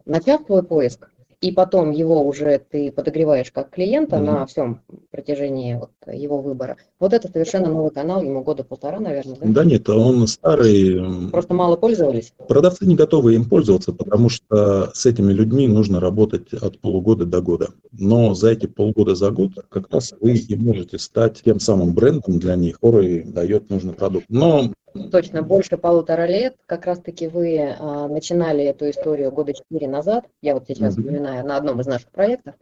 начав 0.09 0.41
свой 0.45 0.63
поиск, 0.63 1.09
и 1.41 1.51
потом 1.51 1.91
его 1.91 2.25
уже 2.25 2.59
ты 2.59 2.91
подогреваешь 2.91 3.51
как 3.51 3.69
клиента 3.69 4.17
mm-hmm. 4.17 4.39
на 4.39 4.45
всем 4.45 4.81
протяжении 5.29 5.75
вот 5.75 5.91
его 6.11 6.41
выбора. 6.41 6.77
Вот 6.99 7.13
это 7.13 7.29
совершенно 7.31 7.67
новый 7.67 7.91
канал, 7.91 8.23
ему 8.23 8.43
года 8.43 8.63
полтора, 8.63 8.99
наверное, 8.99 9.35
да? 9.35 9.47
Да 9.47 9.63
нет, 9.63 9.87
он 9.89 10.27
старый. 10.27 11.29
Просто 11.29 11.53
мало 11.53 11.75
пользовались? 11.75 12.33
Продавцы 12.47 12.85
не 12.85 12.95
готовы 12.95 13.35
им 13.35 13.47
пользоваться, 13.47 13.93
потому 13.93 14.29
что 14.29 14.91
с 14.93 15.05
этими 15.05 15.31
людьми 15.31 15.67
нужно 15.67 15.99
работать 15.99 16.53
от 16.53 16.79
полугода 16.79 17.25
до 17.25 17.41
года. 17.41 17.69
Но 17.91 18.33
за 18.33 18.51
эти 18.51 18.65
полгода 18.65 19.15
за 19.15 19.31
год 19.31 19.51
как 19.69 19.91
раз 19.93 20.13
вы 20.19 20.35
и 20.35 20.55
можете 20.55 20.97
стать 20.97 21.41
тем 21.43 21.59
самым 21.59 21.93
брендом 21.93 22.39
для 22.39 22.55
них, 22.55 22.79
который 22.79 23.23
дает 23.23 23.69
нужный 23.69 23.93
продукт. 23.93 24.25
Но 24.29 24.71
Точно, 25.11 25.43
больше 25.43 25.77
полутора 25.77 26.25
лет. 26.25 26.55
Как 26.65 26.87
раз-таки 26.87 27.27
вы 27.27 27.59
а, 27.59 28.07
начинали 28.07 28.63
эту 28.63 28.89
историю 28.89 29.31
года 29.31 29.53
четыре 29.53 29.87
назад. 29.87 30.25
Я 30.41 30.55
вот 30.55 30.65
сейчас 30.67 30.97
mm-hmm. 30.97 31.01
вспоминаю 31.01 31.45
на 31.45 31.57
одном 31.57 31.79
из 31.79 31.85
наших 31.85 32.09
проектов. 32.09 32.55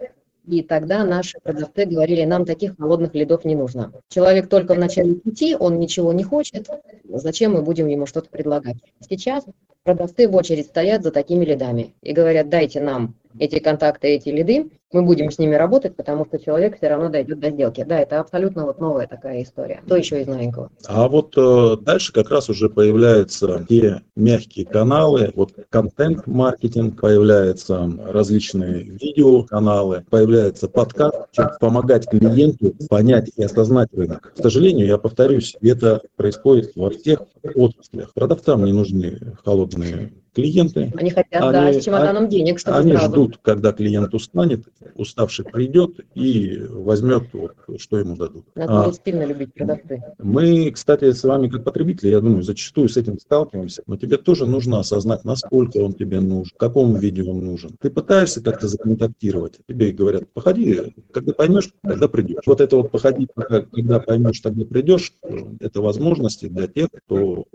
И 0.48 0.62
тогда 0.62 1.04
наши 1.04 1.38
продавцы 1.44 1.86
говорили, 1.86 2.24
нам 2.24 2.46
таких 2.46 2.77
холодных 2.77 3.13
лидов 3.13 3.44
не 3.44 3.54
нужно. 3.56 3.92
Человек 4.08 4.48
только 4.48 4.75
в 4.75 4.80
начале 4.80 5.16
пути, 5.16 5.58
он 5.60 5.77
ничего 5.77 6.13
не 6.13 6.24
хочет, 6.24 6.70
зачем 7.04 7.54
мы 7.54 7.62
будем 7.62 7.88
ему 7.88 8.06
что-то 8.06 8.30
предлагать? 8.30 8.77
Сейчас 9.10 9.44
продавцы 9.84 10.27
в 10.27 10.36
очередь 10.36 10.68
стоят 10.68 11.04
за 11.04 11.12
такими 11.12 11.44
лидами 11.44 11.96
и 12.01 12.13
говорят, 12.13 12.48
дайте 12.48 12.80
нам 12.80 13.16
эти 13.39 13.60
контакты, 13.60 14.08
эти 14.08 14.29
лиды, 14.29 14.70
мы 14.94 15.01
будем 15.01 15.32
с 15.32 15.38
ними 15.38 15.56
работать, 15.56 15.96
потому 15.96 16.25
что 16.25 16.39
человек 16.39 16.77
все 16.77 16.88
равно 16.88 17.10
дойдет 17.10 17.39
до 17.39 17.50
сделки. 17.51 17.84
Да, 17.88 18.00
это 18.00 18.20
абсолютно 18.20 18.65
вот 18.65 18.79
новая 18.79 19.08
такая 19.08 19.44
история. 19.44 19.82
Что 19.86 19.98
еще 19.98 20.22
из 20.22 20.27
новенького? 20.27 20.72
А 20.88 21.08
вот 21.10 21.34
э, 21.38 21.77
дальше 21.82 22.13
как 22.13 22.29
раз 22.29 22.50
уже 22.50 22.70
появляются 22.70 23.65
те 23.67 24.01
мягкие 24.15 24.65
каналы, 24.65 25.32
вот 25.36 25.53
контент-маркетинг, 25.70 27.01
появляются 27.01 27.89
различные 28.08 28.84
видеоканалы, 28.84 30.06
появляется 30.10 30.70
подкаст, 30.70 31.17
чтобы 31.32 31.51
помогать 31.60 32.10
клиенту 32.10 32.74
понять 32.89 33.29
и 33.36 33.44
осознать 33.44 33.89
рынок. 33.94 34.34
К 34.36 34.41
сожалению, 34.41 34.88
я 34.88 34.98
повторюсь, 34.98 35.56
это 35.62 36.01
происходит 36.15 36.72
во 36.75 36.89
всех 36.89 37.24
отраслях. 37.44 38.13
Продавцам 38.13 38.63
не 38.63 38.72
нужны 38.72 39.20
холодные 39.44 40.13
клиенты. 40.38 40.94
Они 40.96 41.10
хотят, 41.10 41.41
они, 41.41 41.51
да, 41.51 41.74
с 41.74 41.84
чемоданом 41.84 42.24
они, 42.24 42.32
денег, 42.32 42.60
чтобы 42.60 42.77
Они 42.77 42.91
сразу. 42.91 43.08
ждут, 43.08 43.39
когда 43.41 43.72
клиент 43.72 44.13
устанет, 44.13 44.67
уставший 44.94 45.46
придет 45.46 46.00
и 46.13 46.60
возьмет, 46.70 47.24
вот, 47.34 47.56
что 47.79 47.98
ему 47.98 48.15
дадут. 48.15 48.46
Надо 48.53 48.86
а, 48.86 48.94
сильно 48.94 49.25
любить 49.25 49.53
продавцы. 49.56 50.03
Мы, 50.20 50.70
кстати, 50.70 51.12
с 51.12 51.24
вами 51.24 51.50
как 51.50 51.63
потребители, 51.63 52.10
я 52.10 52.22
думаю, 52.22 52.44
зачастую 52.44 52.88
с 52.88 52.98
этим 52.98 53.20
сталкиваемся, 53.20 53.82
но 53.88 53.98
тебе 53.98 54.17
тоже 54.17 54.46
нужно 54.46 54.79
осознать, 54.79 55.25
насколько 55.25 55.77
он 55.77 55.94
тебе 55.94 56.20
нужен, 56.20 56.53
в 56.53 56.58
каком 56.58 56.96
виде 56.96 57.24
он 57.24 57.44
нужен. 57.44 57.72
Ты 57.82 57.89
пытаешься 57.89 58.44
как-то 58.44 58.67
законтактировать, 58.67 59.58
тебе 59.67 59.91
говорят, 59.91 60.29
походи, 60.34 60.94
когда 61.12 61.34
поймешь, 61.34 61.72
тогда 61.82 62.08
придешь. 62.08 62.44
Вот 62.46 62.62
это 62.62 62.77
вот 62.77 62.91
походи, 62.91 63.27
когда 63.36 64.00
поймешь, 64.00 64.39
тогда 64.41 64.65
придешь, 64.65 65.13
это 65.60 65.82
возможности 65.82 66.46
для 66.48 66.67
тех, 66.67 66.89
кто 66.91 67.46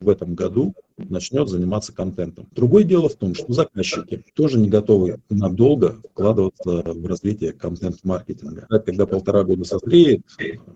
в 0.00 0.08
этом 0.08 0.34
году 0.34 0.74
начнет 0.96 1.48
заниматься 1.48 1.92
контентом. 1.92 2.48
Другое 2.52 2.84
дело 2.84 3.08
в 3.08 3.14
том, 3.14 3.34
что 3.34 3.52
заказчики 3.52 4.24
тоже 4.34 4.58
не 4.58 4.68
готовы 4.68 5.20
надолго 5.28 5.96
вкладываться 6.10 6.82
в 6.82 7.06
развитие 7.06 7.52
контент-маркетинга. 7.52 8.66
Когда 8.84 9.06
полтора 9.06 9.44
года 9.44 9.64
созреет, 9.64 10.22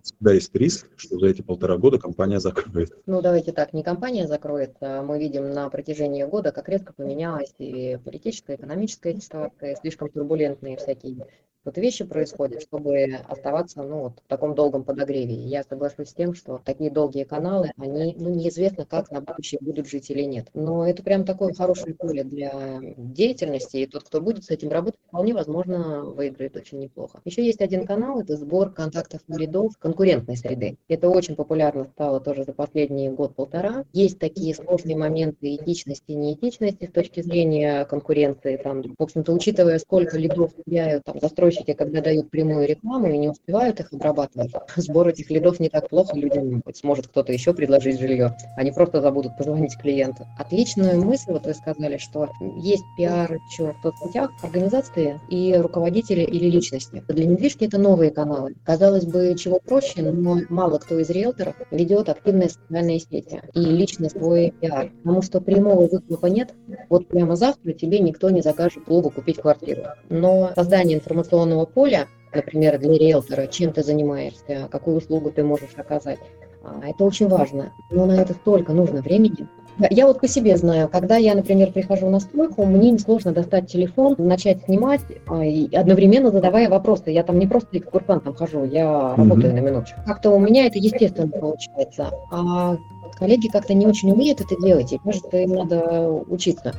всегда 0.03 0.33
есть 0.33 0.55
риск, 0.55 0.89
что 0.97 1.19
за 1.19 1.27
эти 1.27 1.43
полтора 1.43 1.77
года 1.77 1.99
компания 1.99 2.41
закроет. 2.41 2.93
Ну, 3.07 3.23
давайте 3.23 3.53
так, 3.53 3.73
не 3.73 3.83
компания 3.83 4.27
закроет, 4.27 4.77
а 4.81 5.03
мы 5.03 5.19
видим 5.19 5.51
на 5.51 5.69
протяжении 5.71 6.25
года, 6.25 6.53
как 6.53 6.69
резко 6.69 6.93
поменялась 6.93 7.55
и 7.59 7.99
политическая, 8.05 8.55
и 8.55 8.57
экономическая 8.57 9.19
ситуация, 9.21 9.77
слишком 9.77 10.09
турбулентные 10.09 10.77
всякие 10.77 11.27
вот 11.65 11.77
вещи 11.79 12.05
происходят, 12.05 12.63
чтобы 12.63 13.05
оставаться 13.29 13.83
ну, 13.83 14.01
вот, 14.01 14.21
в 14.25 14.29
таком 14.29 14.55
долгом 14.55 14.85
подогреве. 14.85 15.35
Я 15.35 15.63
соглашусь 15.63 16.09
с 16.09 16.15
тем, 16.15 16.35
что 16.35 16.61
такие 16.65 16.91
долгие 16.91 17.25
каналы, 17.25 17.73
они 17.77 18.17
ну, 18.19 18.31
неизвестно, 18.31 18.85
как 18.85 19.11
на 19.11 19.21
будущее 19.21 19.59
будут 19.61 19.89
жить 19.89 20.11
или 20.11 20.23
нет. 20.23 20.49
Но 20.55 20.87
это 20.87 21.03
прям 21.03 21.25
такое 21.25 21.53
хорошее 21.53 21.95
поле 21.95 22.25
для 22.25 22.81
деятельности, 22.97 23.79
и 23.79 23.87
тот, 23.87 24.05
кто 24.05 24.21
будет 24.21 24.45
с 24.45 24.51
этим 24.51 24.71
работать, 24.71 25.01
вполне 25.07 25.35
возможно 25.35 26.03
выиграет 26.05 26.57
очень 26.57 26.79
неплохо. 26.81 27.21
Еще 27.25 27.45
есть 27.45 27.61
один 27.61 27.87
канал, 27.87 28.21
это 28.21 28.37
сбор 28.37 28.71
контактов 28.71 29.21
и 29.29 29.33
рядов 29.35 29.77
конкурентной 29.79 30.37
среды. 30.37 30.79
Это 30.89 31.09
очень 31.09 31.37
популярно 31.37 31.85
стало 31.85 32.21
тоже 32.21 32.45
за 32.45 32.53
последний 32.53 33.09
год-полтора. 33.09 33.85
Есть 33.93 34.19
такие 34.19 34.55
сложные 34.55 34.97
моменты 34.97 35.55
этичности 35.55 36.13
и 36.13 36.15
неэтичности 36.15 36.87
с 36.87 36.93
точки 36.93 37.23
зрения 37.23 37.85
конкуренции. 37.85 38.57
Там, 38.57 38.83
в 38.83 39.03
общем-то, 39.03 39.33
учитывая, 39.33 39.79
сколько 39.79 40.19
лидов 40.19 40.53
теряют 40.67 41.05
там, 41.05 41.21
застройщики 41.21 41.52
застройщики, 41.53 41.77
когда 41.77 42.01
дают 42.01 42.31
прямую 42.31 42.67
рекламу 42.67 43.09
и 43.09 43.19
не 43.19 43.29
успевают 43.29 43.81
их 43.81 43.93
обрабатывать, 43.93 44.53
сбор 44.77 45.09
этих 45.09 45.31
лидов 45.31 45.61
не 45.61 45.69
так 45.69 45.89
плохо, 45.89 46.17
людям 46.17 46.63
сможет 46.75 47.09
кто-то 47.09 47.33
еще 47.33 47.55
предложить 47.55 48.01
жилье. 48.01 48.37
Они 48.57 48.73
просто 48.73 49.01
забудут 49.01 49.37
позвонить 49.37 49.77
клиенту. 49.77 50.27
Отличную 50.39 51.05
мысль, 51.05 51.33
вот 51.33 51.47
вы 51.47 51.55
сказали, 51.55 51.99
что 51.99 52.29
есть 52.59 52.85
пиар 52.97 53.33
еще 53.51 53.73
в 53.73 53.83
соцсетях, 53.83 54.31
организации 54.43 55.21
и 55.31 55.55
руководители 55.55 56.23
или 56.23 56.51
личности. 56.51 57.03
Для 57.09 57.27
недвижки 57.27 57.65
это 57.65 57.79
новые 57.79 58.11
каналы. 58.11 58.55
Казалось 58.65 59.05
бы, 59.05 59.35
чего 59.39 59.61
проще, 59.61 60.03
но 60.03 60.41
мало 60.49 60.79
кто 60.79 60.99
из 60.99 61.11
риэлторов 61.11 61.55
ведет 61.71 62.09
активные 62.09 62.49
социальные 62.49 63.01
сети 63.01 63.43
и 63.55 63.61
личный 63.61 64.11
свой 64.11 64.53
пиар. 64.61 64.91
Потому 65.03 65.23
что 65.23 65.41
прямого 65.41 65.89
выхлопа 65.89 66.27
нет. 66.27 66.55
Вот 66.89 67.09
прямо 67.09 67.37
завтра 67.37 67.73
тебе 67.73 67.99
никто 67.99 68.31
не 68.31 68.43
закажет 68.43 68.85
клубу 68.85 69.11
купить 69.11 69.39
квартиру. 69.39 69.83
Но 70.09 70.53
создание 70.55 70.99
информационного 70.99 71.42
информационного 71.43 71.67
поля, 71.67 72.09
например, 72.33 72.79
для 72.79 72.99
риэлтора, 72.99 73.47
чем 73.47 73.73
ты 73.73 73.83
занимаешься, 73.83 74.69
какую 74.71 74.99
услугу 74.99 75.31
ты 75.31 75.43
можешь 75.43 75.73
оказать. 75.77 76.19
А, 76.63 76.81
это 76.87 77.05
очень 77.05 77.29
важно. 77.29 77.73
Но 77.91 78.07
на 78.07 78.13
это 78.13 78.35
столько 78.35 78.73
нужно 78.73 79.03
времени. 79.03 79.49
Я 79.91 80.07
вот 80.07 80.21
по 80.21 80.29
себе 80.29 80.57
знаю, 80.57 80.89
когда 80.89 81.17
я, 81.17 81.35
например, 81.35 81.73
прихожу 81.73 82.09
на 82.11 82.21
стройку, 82.21 82.65
мне 82.65 82.91
несложно 82.91 83.33
достать 83.33 83.71
телефон, 83.71 84.17
начать 84.19 84.65
снимать, 84.65 85.01
а, 85.27 85.45
и 85.45 85.75
одновременно 85.75 86.31
задавая 86.31 86.69
вопросы. 86.69 87.11
Я 87.11 87.23
там 87.23 87.39
не 87.39 87.47
просто 87.47 87.79
экскурсантом 87.79 88.35
хожу, 88.35 88.65
я 88.65 89.15
работаю 89.17 89.53
mm-hmm. 89.53 89.57
на 89.57 89.61
минуточку. 89.61 90.01
Как-то 90.07 90.31
у 90.31 90.39
меня 90.39 90.67
это 90.67 90.79
естественно 90.79 91.29
получается. 91.29 92.11
А 92.31 92.77
коллеги 93.19 93.49
как-то 93.49 93.75
не 93.75 93.87
очень 93.87 94.13
умеют 94.13 94.41
это 94.41 94.61
делать, 94.61 94.93
и 94.93 94.99
кажется, 94.99 95.37
им 95.39 95.55
надо 95.55 96.11
учиться. 96.29 96.75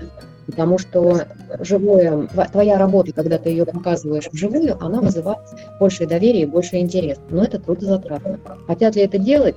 Потому 0.45 0.77
что 0.77 1.21
живое, 1.59 2.27
твоя 2.51 2.77
работа, 2.77 3.13
когда 3.13 3.37
ты 3.37 3.49
ее 3.49 3.65
показываешь 3.65 4.29
вживую, 4.31 4.77
она 4.83 4.99
вызывает 4.99 5.39
большее 5.79 6.07
доверие 6.07 6.43
и 6.43 6.47
больше 6.47 6.77
интерес. 6.77 7.17
Но 7.29 7.43
это 7.43 7.59
трудозатратно. 7.59 8.39
Хотят 8.67 8.95
ли 8.95 9.03
это 9.03 9.17
делать? 9.17 9.55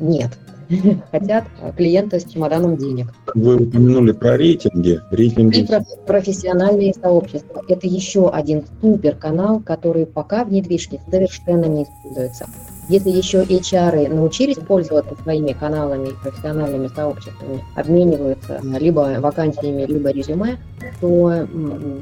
Нет. 0.00 0.30
Хотят 1.10 1.44
клиента 1.76 2.20
с 2.20 2.24
чемоданом 2.24 2.76
денег. 2.76 3.12
Вы 3.34 3.56
упомянули 3.56 4.12
про 4.12 4.36
рейтинги. 4.36 5.00
рейтинги. 5.10 5.60
И 5.60 5.66
про 5.66 5.84
профессиональные 6.06 6.94
сообщества. 6.94 7.62
Это 7.68 7.86
еще 7.86 8.30
один 8.30 8.64
супер 8.80 9.16
канал, 9.16 9.60
который 9.60 10.06
пока 10.06 10.44
в 10.44 10.52
недвижке 10.52 11.00
совершенно 11.10 11.66
не 11.66 11.84
используется. 11.84 12.46
Если 12.90 13.10
еще 13.10 13.44
HR 13.44 14.12
научились 14.12 14.56
пользоваться 14.56 15.14
своими 15.22 15.52
каналами 15.52 16.08
профессиональными 16.24 16.88
сообществами, 16.88 17.64
обмениваются 17.76 18.60
либо 18.80 19.20
вакансиями, 19.20 19.84
либо 19.86 20.10
резюме, 20.10 20.58
то 21.00 21.46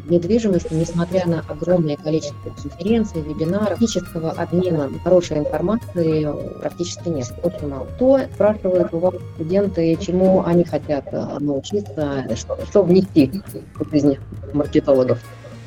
недвижимость, 0.09 0.71
несмотря 0.71 1.27
на 1.27 1.45
огромное 1.47 1.97
количество 1.97 2.49
конференций, 2.63 3.21
вебинаров, 3.21 3.69
практического 3.69 4.31
обмена 4.31 4.91
хорошей 5.05 5.41
информации 5.41 6.27
практически 6.59 7.11
нет, 7.11 7.35
очень 7.43 7.69
мало. 7.69 7.87
То 7.99 8.21
спрашивают 8.33 8.95
у 8.95 8.99
вас 8.99 9.15
студенты, 9.35 9.95
чему 10.01 10.43
они 10.47 10.65
хотят 10.65 11.05
э, 11.13 11.39
научиться, 11.39 12.27
что, 12.35 12.59
что 12.67 12.83
внести 12.83 13.43
в 13.75 13.91
жизнь 13.91 14.17
маркетологов? 14.55 15.19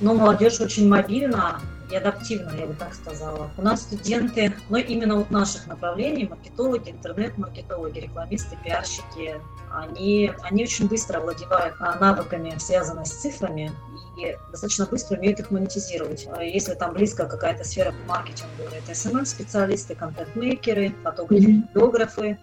Ну, 0.01 0.15
молодежь 0.15 0.59
очень 0.61 0.89
мобильна, 0.89 1.59
и 1.91 1.95
адаптивно, 1.95 2.51
я 2.57 2.65
бы 2.65 2.73
так 2.73 2.93
сказала. 2.93 3.51
У 3.57 3.61
нас 3.61 3.81
студенты, 3.81 4.53
но 4.69 4.77
именно 4.77 5.17
вот 5.17 5.29
наших 5.29 5.67
направлений, 5.67 6.27
маркетологи, 6.27 6.89
интернет-маркетологи, 6.89 7.99
рекламисты, 7.99 8.57
пиарщики, 8.63 9.35
они, 9.71 10.31
они 10.43 10.63
очень 10.63 10.87
быстро 10.87 11.19
владевают 11.19 11.75
а, 11.79 11.97
навыками, 11.99 12.55
связанными 12.59 13.05
с 13.05 13.21
цифрами, 13.21 13.71
и 14.17 14.35
достаточно 14.51 14.85
быстро 14.85 15.17
умеют 15.17 15.39
их 15.39 15.51
монетизировать. 15.51 16.27
А 16.31 16.43
если 16.43 16.73
там 16.73 16.93
близко 16.93 17.25
какая-то 17.25 17.63
сфера 17.63 17.93
маркетинга, 18.07 18.63
это 18.75 18.91
SMM-специалисты, 18.91 19.95
контент-мейкеры, 19.95 20.95
фотографы, 21.03 21.45
видеографы, 21.45 22.39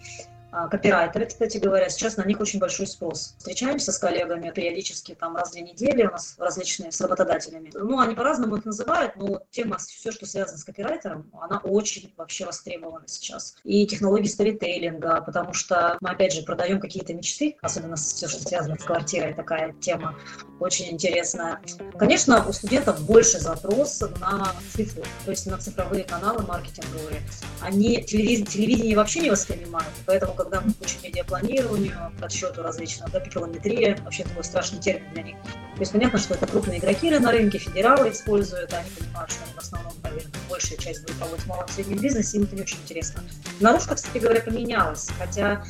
копирайтеры, 0.50 1.26
кстати 1.26 1.58
говоря, 1.58 1.88
сейчас 1.88 2.16
на 2.16 2.24
них 2.24 2.40
очень 2.40 2.58
большой 2.58 2.86
спрос. 2.86 3.34
Встречаемся 3.38 3.92
с 3.92 3.98
коллегами 3.98 4.50
периодически, 4.50 5.14
там 5.14 5.36
раз 5.36 5.50
в 5.50 5.52
две 5.52 5.62
недели 5.62 6.06
у 6.06 6.10
нас 6.10 6.36
различные 6.38 6.92
с 6.92 7.00
работодателями. 7.00 7.70
Ну, 7.74 7.98
они 7.98 8.14
по-разному 8.14 8.56
их 8.56 8.64
называют, 8.64 9.16
но 9.16 9.42
тема, 9.50 9.78
все, 9.78 10.10
что 10.10 10.26
связано 10.26 10.58
с 10.58 10.64
копирайтером, 10.64 11.30
она 11.40 11.58
очень 11.58 12.12
вообще 12.16 12.46
востребована 12.46 13.06
сейчас. 13.06 13.56
И 13.64 13.86
технологии 13.86 14.28
сторителлинга, 14.28 15.20
потому 15.20 15.52
что 15.52 15.98
мы, 16.00 16.10
опять 16.10 16.32
же, 16.32 16.42
продаем 16.42 16.80
какие-то 16.80 17.12
мечты, 17.14 17.56
особенно 17.60 17.96
все, 17.96 18.28
что 18.28 18.40
связано 18.40 18.76
с 18.78 18.84
квартирой, 18.84 19.34
такая 19.34 19.72
тема 19.74 20.16
очень 20.60 20.90
интересная. 20.90 21.60
Конечно, 21.98 22.44
у 22.46 22.52
студентов 22.52 23.00
больше 23.02 23.38
запрос 23.38 24.00
на 24.20 24.52
цифры, 24.72 25.04
то 25.24 25.30
есть 25.30 25.46
на 25.46 25.58
цифровые 25.58 26.04
каналы 26.04 26.44
маркетинговые. 26.44 27.22
Они 27.60 28.02
телевидение, 28.02 28.46
телевидение 28.46 28.96
вообще 28.96 29.20
не 29.20 29.30
воспринимают, 29.30 29.92
поэтому 30.06 30.34
когда 30.38 30.60
мы 30.60 30.72
учим 30.80 30.98
медиапланированию, 31.02 32.12
подсчету 32.20 32.62
различных, 32.62 33.10
да, 33.10 33.20
километрия, 33.20 33.98
вообще 34.04 34.22
такой 34.22 34.44
страшный 34.44 34.78
термин 34.78 35.10
для 35.12 35.22
них. 35.24 35.36
То 35.74 35.80
есть 35.80 35.92
понятно, 35.92 36.18
что 36.18 36.34
это 36.34 36.46
крупные 36.46 36.78
игроки 36.78 37.10
на 37.10 37.32
рынке, 37.32 37.58
федералы 37.58 38.12
используют, 38.12 38.72
они 38.72 38.88
понимают, 38.90 39.30
что 39.32 39.44
они 39.44 39.52
в 39.52 39.58
основном, 39.58 39.92
наверное, 40.02 40.30
большая 40.48 40.78
часть 40.78 41.02
будет 41.02 41.20
работать 41.20 41.44
в 41.44 41.48
малом 41.48 41.68
среднем 41.68 41.98
бизнесе, 41.98 42.38
им 42.38 42.44
это 42.44 42.54
не 42.54 42.62
очень 42.62 42.78
интересно. 42.78 43.22
Наружка, 43.60 43.96
кстати 43.96 44.18
говоря, 44.18 44.40
поменялась, 44.40 45.08
хотя 45.18 45.64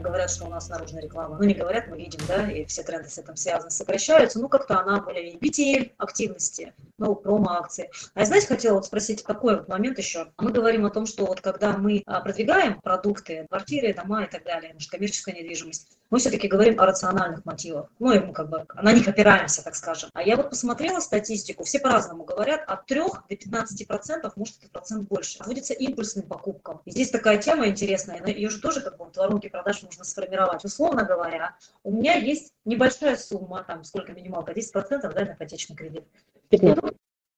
говорят, 0.00 0.30
что 0.30 0.46
у 0.46 0.48
нас 0.48 0.68
наружная 0.68 1.02
реклама. 1.02 1.36
Ну, 1.38 1.44
не 1.44 1.54
говорят, 1.54 1.88
мы 1.88 1.98
видим, 1.98 2.20
да, 2.26 2.50
и 2.50 2.64
все 2.64 2.82
тренды 2.82 3.08
с 3.08 3.18
этим 3.18 3.36
связаны, 3.36 3.70
сокращаются. 3.70 4.38
Ну, 4.38 4.48
как-то 4.48 4.80
она 4.80 5.00
более 5.00 5.36
BTL 5.36 5.92
активности, 5.98 6.74
ну, 6.98 7.14
промо-акции. 7.14 7.90
А 8.14 8.20
я, 8.20 8.26
знаете, 8.26 8.46
хотела 8.46 8.74
вот 8.74 8.86
спросить 8.86 9.24
такой 9.24 9.56
вот 9.56 9.68
момент 9.68 9.98
еще. 9.98 10.32
Мы 10.38 10.52
говорим 10.52 10.86
о 10.86 10.90
том, 10.90 11.06
что 11.06 11.26
вот 11.26 11.40
когда 11.40 11.76
мы 11.76 12.02
а, 12.06 12.20
продвигаем 12.20 12.80
продукты, 12.80 13.46
квартиры, 13.48 13.94
дома 13.94 14.24
и 14.24 14.30
так 14.30 14.44
далее, 14.44 14.72
может, 14.72 14.90
коммерческая 14.90 15.34
недвижимость, 15.34 15.97
мы 16.10 16.18
все-таки 16.18 16.48
говорим 16.48 16.80
о 16.80 16.86
рациональных 16.86 17.44
мотивах. 17.44 17.90
Ну, 17.98 18.12
и 18.12 18.18
мы 18.18 18.32
как 18.32 18.48
бы 18.48 18.66
на 18.82 18.92
них 18.92 19.06
опираемся, 19.08 19.62
так 19.62 19.74
скажем. 19.74 20.10
А 20.14 20.22
я 20.22 20.36
вот 20.36 20.50
посмотрела 20.50 21.00
статистику, 21.00 21.64
все 21.64 21.78
по-разному 21.78 22.24
говорят, 22.24 22.62
от 22.66 22.86
3 22.86 23.00
до 23.28 23.36
15 23.36 23.86
процентов, 23.86 24.36
может, 24.36 24.58
это 24.58 24.70
процент 24.70 25.08
больше, 25.08 25.38
отводится 25.38 25.74
импульсным 25.74 26.26
покупкам. 26.26 26.80
И 26.84 26.90
здесь 26.90 27.10
такая 27.10 27.38
тема 27.38 27.68
интересная, 27.68 28.24
ее 28.26 28.50
же 28.50 28.60
тоже 28.60 28.80
как 28.80 28.96
бы 28.96 29.04
в 29.04 29.16
воронке 29.16 29.50
продаж 29.50 29.82
можно 29.82 30.04
сформировать. 30.04 30.64
Условно 30.64 31.04
говоря, 31.04 31.56
у 31.82 31.92
меня 31.92 32.14
есть 32.14 32.52
небольшая 32.64 33.16
сумма, 33.16 33.62
там, 33.62 33.84
сколько 33.84 34.12
минималка, 34.12 34.54
10 34.54 34.72
процентов, 34.72 35.14
да, 35.14 35.24
на 35.24 35.32
ипотечный 35.32 35.76
кредит. 35.76 36.04
15. 36.48 36.84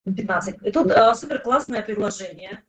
15. 0.05 0.63
И 0.63 0.71
тут 0.71 0.91
а, 0.93 1.15
супер 1.15 1.41
классное 1.41 1.83
предложение, 1.83 2.63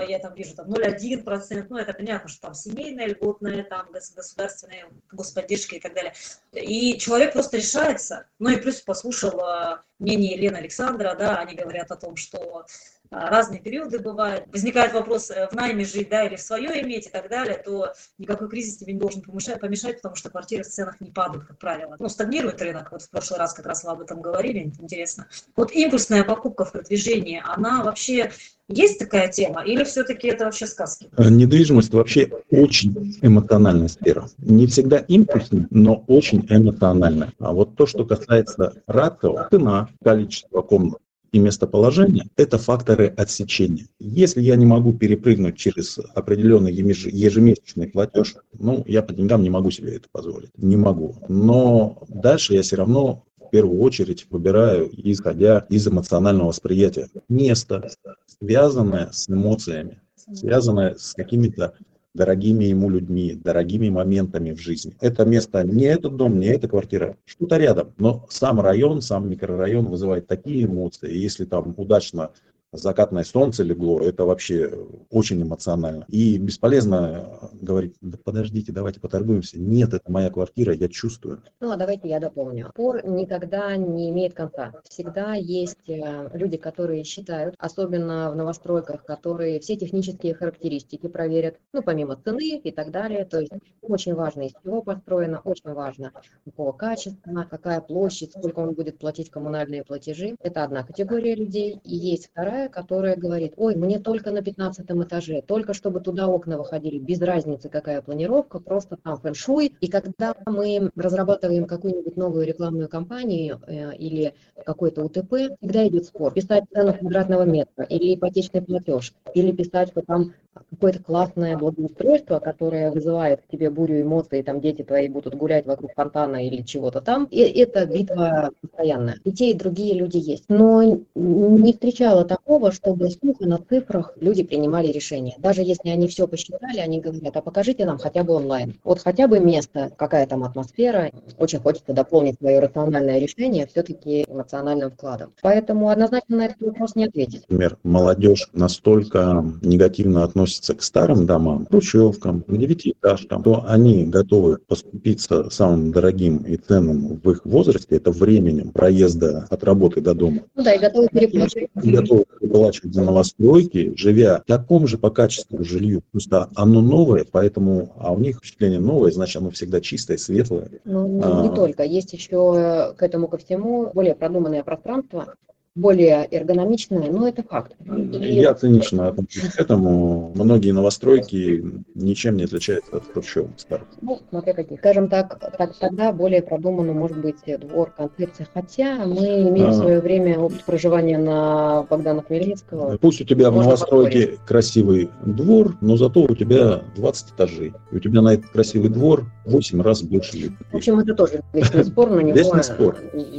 я 0.00 0.18
там 0.18 0.34
вижу 0.34 0.54
там 0.54 0.68
0,1%, 0.70 1.66
ну 1.68 1.76
это 1.76 1.92
понятно, 1.92 2.28
что 2.28 2.40
там 2.42 2.54
семейная, 2.54 3.06
льготная, 3.06 3.64
там 3.64 3.88
государственная 3.92 4.86
господдержка 5.10 5.76
и 5.76 5.80
так 5.80 5.94
далее. 5.94 6.14
И 6.52 6.98
человек 6.98 7.32
просто 7.32 7.56
решается, 7.56 8.26
ну 8.38 8.50
и 8.50 8.56
плюс 8.56 8.80
послушал 8.80 9.40
а, 9.40 9.82
мнение 9.98 10.32
Елены 10.32 10.56
Александра, 10.56 11.14
да, 11.14 11.38
они 11.38 11.54
говорят 11.54 11.90
о 11.90 11.96
том, 11.96 12.16
что 12.16 12.58
а, 12.58 12.66
разные 13.12 13.60
периоды 13.60 13.98
бывают. 13.98 14.44
Возникает 14.52 14.92
вопрос, 14.92 15.30
э, 15.30 15.48
в 15.50 15.54
найме 15.54 15.84
жить, 15.84 16.08
да, 16.08 16.24
или 16.24 16.36
в 16.36 16.40
свое 16.40 16.82
иметь 16.82 17.06
и 17.06 17.10
так 17.10 17.28
далее, 17.28 17.62
то 17.64 17.92
никакой 18.18 18.48
кризис 18.48 18.78
тебе 18.78 18.94
не 18.94 18.98
должен 18.98 19.22
помешать, 19.22 19.60
помешать 19.60 19.96
потому 19.96 20.16
что 20.16 20.30
квартиры 20.30 20.64
в 20.64 20.68
ценах 20.68 21.00
не 21.00 21.10
падают, 21.10 21.44
как 21.44 21.58
правило. 21.58 21.96
Ну, 21.98 22.08
стагнирует 22.08 22.60
рынок. 22.62 22.90
Вот 22.92 23.02
в 23.02 23.10
прошлый 23.10 23.38
раз 23.38 23.52
как 23.52 23.66
раз 23.66 23.84
вы 23.84 23.90
об 23.90 24.00
этом 24.00 24.20
говорили, 24.20 24.60
интересно. 24.60 25.26
Вот 25.56 25.72
импульсная 25.72 26.24
покупка 26.24 26.64
в 26.64 26.72
продвижении, 26.72 27.42
она 27.44 27.82
вообще 27.82 28.32
есть 28.68 28.98
такая 28.98 29.28
тема 29.28 29.62
или 29.62 29.84
все-таки 29.84 30.28
это 30.28 30.44
вообще 30.46 30.66
сказки? 30.66 31.08
Э, 31.16 31.28
недвижимость 31.28 31.92
вообще 31.92 32.30
очень 32.50 33.18
эмоциональная 33.20 33.88
сфера. 33.88 34.28
Не 34.38 34.66
всегда 34.66 34.98
импульсная, 34.98 35.66
но 35.70 36.04
очень 36.06 36.46
эмоциональная. 36.48 37.32
А 37.38 37.52
вот 37.52 37.76
то, 37.76 37.86
что 37.86 38.04
касается 38.04 38.82
рацио, 38.86 39.48
цена, 39.50 39.88
количество 40.02 40.62
комнат, 40.62 40.98
и 41.32 41.38
местоположение– 41.38 42.28
это 42.36 42.58
факторы 42.58 43.08
отсечения. 43.16 43.86
Если 43.98 44.42
я 44.42 44.54
не 44.56 44.66
могу 44.66 44.92
перепрыгнуть 44.92 45.56
через 45.56 45.98
определенный 46.14 46.72
ежемесячный 46.72 47.88
платеж, 47.88 48.36
ну, 48.58 48.84
я 48.86 49.02
по 49.02 49.14
деньгам 49.14 49.42
не 49.42 49.50
могу 49.50 49.70
себе 49.70 49.96
это 49.96 50.08
позволить. 50.12 50.50
Не 50.58 50.76
могу. 50.76 51.16
Но 51.28 52.02
дальше 52.08 52.54
я 52.54 52.62
все 52.62 52.76
равно 52.76 53.24
в 53.40 53.50
первую 53.50 53.80
очередь 53.80 54.26
выбираю, 54.30 54.90
исходя 54.92 55.66
из 55.70 55.88
эмоционального 55.88 56.48
восприятия. 56.48 57.08
Место, 57.28 57.90
связанное 58.26 59.08
с 59.10 59.28
эмоциями, 59.28 60.00
связанное 60.34 60.96
с 60.96 61.14
какими-то 61.14 61.74
дорогими 62.14 62.64
ему 62.64 62.90
людьми, 62.90 63.34
дорогими 63.34 63.88
моментами 63.88 64.52
в 64.52 64.60
жизни. 64.60 64.94
Это 65.00 65.24
место 65.24 65.62
не 65.64 65.84
этот 65.84 66.16
дом, 66.16 66.38
не 66.38 66.46
эта 66.46 66.68
квартира, 66.68 67.16
что-то 67.24 67.56
рядом. 67.56 67.92
Но 67.98 68.26
сам 68.28 68.60
район, 68.60 69.00
сам 69.00 69.30
микрорайон 69.30 69.86
вызывает 69.86 70.26
такие 70.26 70.66
эмоции. 70.66 71.16
Если 71.16 71.44
там 71.44 71.74
удачно 71.76 72.30
закатное 72.72 73.24
солнце 73.24 73.62
легло, 73.62 74.00
это 74.00 74.24
вообще 74.24 74.72
очень 75.10 75.42
эмоционально. 75.42 76.06
И 76.08 76.38
бесполезно 76.38 77.50
говорить, 77.60 77.96
да 78.00 78.18
подождите, 78.22 78.72
давайте 78.72 79.00
поторгуемся. 79.00 79.58
Нет, 79.58 79.92
это 79.94 80.10
моя 80.10 80.30
квартира, 80.30 80.74
я 80.74 80.88
чувствую. 80.88 81.42
Ну, 81.60 81.70
а 81.70 81.76
давайте 81.76 82.08
я 82.08 82.18
дополню. 82.18 82.70
Спор 82.70 83.06
никогда 83.06 83.76
не 83.76 84.10
имеет 84.10 84.34
конца. 84.34 84.72
Всегда 84.88 85.34
есть 85.34 85.88
э, 85.88 86.30
люди, 86.32 86.56
которые 86.56 87.04
считают, 87.04 87.54
особенно 87.58 88.30
в 88.30 88.36
новостройках, 88.36 89.04
которые 89.04 89.60
все 89.60 89.76
технические 89.76 90.34
характеристики 90.34 91.06
проверят, 91.08 91.56
ну, 91.72 91.82
помимо 91.82 92.16
цены 92.16 92.58
и 92.58 92.70
так 92.70 92.90
далее. 92.90 93.24
То 93.24 93.40
есть 93.40 93.52
очень 93.82 94.14
важно, 94.14 94.42
из 94.42 94.52
чего 94.62 94.82
построено, 94.82 95.40
очень 95.44 95.72
важно, 95.72 96.12
какого 96.44 96.72
качества, 96.72 97.46
какая 97.50 97.80
площадь, 97.80 98.30
сколько 98.30 98.60
он 98.60 98.74
будет 98.74 98.98
платить 98.98 99.30
коммунальные 99.30 99.84
платежи. 99.84 100.36
Это 100.40 100.64
одна 100.64 100.82
категория 100.84 101.34
людей. 101.34 101.78
И 101.84 101.94
есть 101.94 102.28
вторая 102.30 102.61
вторая, 102.62 102.68
которая 102.68 103.16
говорит, 103.16 103.54
ой, 103.56 103.74
мне 103.74 103.98
только 103.98 104.30
на 104.30 104.42
15 104.42 104.86
этаже, 104.90 105.42
только 105.42 105.74
чтобы 105.74 106.00
туда 106.00 106.28
окна 106.28 106.58
выходили, 106.58 106.98
без 106.98 107.20
разницы 107.20 107.68
какая 107.68 108.02
планировка, 108.02 108.58
просто 108.60 108.96
там 108.96 109.18
фэншуй. 109.18 109.72
И 109.80 109.88
когда 109.88 110.34
мы 110.46 110.90
разрабатываем 110.96 111.66
какую-нибудь 111.66 112.16
новую 112.16 112.46
рекламную 112.46 112.88
кампанию 112.88 113.60
э, 113.66 113.96
или 113.96 114.34
какой-то 114.64 115.04
УТП, 115.04 115.56
всегда 115.60 115.88
идет 115.88 116.06
спор. 116.06 116.32
Писать 116.32 116.64
цену 116.72 116.94
квадратного 116.94 117.44
метра 117.44 117.84
или 117.84 118.14
ипотечный 118.14 118.62
платеж, 118.62 119.12
или 119.34 119.52
писать, 119.52 119.88
что 119.88 120.02
там 120.02 120.32
какое-то 120.54 121.02
классное 121.02 121.56
благоустройство, 121.56 122.38
которое 122.38 122.90
вызывает 122.90 123.42
к 123.42 123.50
тебе 123.50 123.70
бурю 123.70 124.02
эмоций, 124.02 124.42
там 124.42 124.60
дети 124.60 124.82
твои 124.82 125.08
будут 125.08 125.34
гулять 125.34 125.66
вокруг 125.66 125.92
фонтана 125.94 126.46
или 126.46 126.62
чего-то 126.62 127.00
там. 127.00 127.26
И 127.30 127.40
это 127.40 127.86
битва 127.86 128.50
постоянная. 128.60 129.16
И 129.24 129.32
те, 129.32 129.50
и 129.50 129.54
другие 129.54 129.94
люди 129.94 130.18
есть. 130.18 130.44
Но 130.48 130.82
не 131.14 131.72
встречала 131.72 132.24
такого, 132.24 132.72
чтобы 132.72 133.10
сухо 133.10 133.46
на 133.46 133.58
цифрах 133.58 134.12
люди 134.20 134.42
принимали 134.42 134.88
решения. 134.88 135.34
Даже 135.38 135.62
если 135.62 135.88
они 135.88 136.08
все 136.08 136.28
посчитали, 136.28 136.78
они 136.78 137.00
говорят, 137.00 137.36
а 137.36 137.42
покажите 137.42 137.84
нам 137.84 137.98
хотя 137.98 138.22
бы 138.22 138.34
онлайн. 138.34 138.74
Вот 138.84 139.00
хотя 139.00 139.28
бы 139.28 139.40
место, 139.40 139.90
какая 139.96 140.26
там 140.26 140.44
атмосфера. 140.44 141.10
Очень 141.38 141.60
хочется 141.60 141.92
дополнить 141.92 142.36
свое 142.38 142.60
рациональное 142.60 143.18
решение 143.18 143.66
все-таки 143.66 144.24
эмоциональным 144.28 144.90
вкладом. 144.90 145.32
Поэтому 145.42 145.88
однозначно 145.88 146.36
на 146.36 146.46
этот 146.46 146.60
вопрос 146.60 146.94
не 146.94 147.06
ответить. 147.06 147.42
Например, 147.48 147.78
молодежь 147.82 148.48
настолько 148.52 149.44
негативно 149.62 150.24
относится 150.24 150.41
относятся 150.42 150.74
к 150.74 150.82
старым 150.82 151.26
домам, 151.26 151.66
хрущевкам, 151.70 152.44
девятиэтажкам, 152.48 153.42
то 153.42 153.64
они 153.66 154.04
готовы 154.04 154.58
поступиться 154.58 155.48
самым 155.50 155.92
дорогим 155.92 156.38
и 156.38 156.56
ценным 156.56 157.20
в 157.22 157.30
их 157.30 157.44
возрасте, 157.44 157.96
это 157.96 158.10
временем 158.10 158.72
проезда 158.72 159.46
от 159.48 159.64
работы 159.64 160.00
до 160.00 160.14
дома. 160.14 160.42
Ну 160.54 160.64
да, 160.64 160.74
и 160.74 160.78
готовы 160.78 161.08
переплачивать. 161.08 161.70
Готовы 161.74 162.24
переплачивать 162.40 162.94
за 162.94 163.02
новостройки, 163.02 163.92
живя 163.96 164.40
в 164.40 164.46
таком 164.46 164.86
же 164.86 164.98
по 164.98 165.10
качеству 165.10 165.62
жилью. 165.64 166.02
Просто 166.10 166.48
оно 166.54 166.80
новое, 166.80 167.24
поэтому, 167.30 167.92
а 167.98 168.12
у 168.12 168.18
них 168.18 168.38
впечатление 168.38 168.80
новое, 168.80 169.12
значит, 169.12 169.40
оно 169.40 169.50
всегда 169.50 169.80
чистое, 169.80 170.16
светлое. 170.16 170.68
Ну, 170.84 171.20
а, 171.22 171.42
не 171.42 171.54
только. 171.54 171.84
Есть 171.84 172.12
еще 172.12 172.94
к 172.96 173.02
этому 173.02 173.28
ко 173.28 173.38
всему 173.38 173.90
более 173.94 174.14
продуманное 174.14 174.64
пространство, 174.64 175.34
более 175.74 176.28
эргономичная, 176.30 177.10
но 177.10 177.26
это 177.26 177.42
факт. 177.42 177.72
И... 177.80 178.34
Я 178.34 178.52
цинично 178.54 179.08
отношусь 179.08 179.52
к 179.52 179.60
этому. 179.60 180.32
Многие 180.34 180.72
новостройки 180.72 181.64
ничем 181.94 182.36
не 182.36 182.44
отличаются 182.44 182.96
от 182.96 183.04
хрущевых 183.10 183.52
старых. 183.56 183.86
Ну, 184.02 184.20
смотря 184.28 184.52
каких. 184.52 184.78
Скажем 184.80 185.08
так, 185.08 185.38
так, 185.56 185.74
тогда 185.78 186.12
более 186.12 186.42
продуманно 186.42 186.92
может 186.92 187.18
быть 187.18 187.36
двор, 187.60 187.90
концепция. 187.96 188.46
Хотя 188.52 189.06
мы 189.06 189.48
имеем 189.48 189.68
а... 189.68 189.70
в 189.70 189.74
свое 189.74 190.00
время 190.00 190.38
опыт 190.38 190.62
проживания 190.64 191.16
на 191.16 191.84
Богдана 191.84 192.22
Хмельницкого. 192.22 192.98
Пусть 192.98 193.22
у 193.22 193.24
тебя 193.24 193.50
в 193.50 193.56
новостройке 193.56 194.26
поспорить. 194.26 194.40
красивый 194.46 195.10
двор, 195.24 195.76
но 195.80 195.96
зато 195.96 196.22
у 196.22 196.34
тебя 196.34 196.82
20 196.96 197.30
этажей. 197.30 197.72
И 197.90 197.96
у 197.96 197.98
тебя 197.98 198.20
на 198.20 198.34
этот 198.34 198.50
красивый 198.50 198.90
двор 198.90 199.24
8 199.46 199.80
раз 199.80 200.02
больше 200.02 200.36
людей. 200.36 200.56
В 200.70 200.76
общем, 200.76 200.98
это 200.98 201.14
тоже 201.14 201.42
вечный 201.54 201.84
спор, 201.84 202.10
на 202.10 202.20
него 202.20 202.38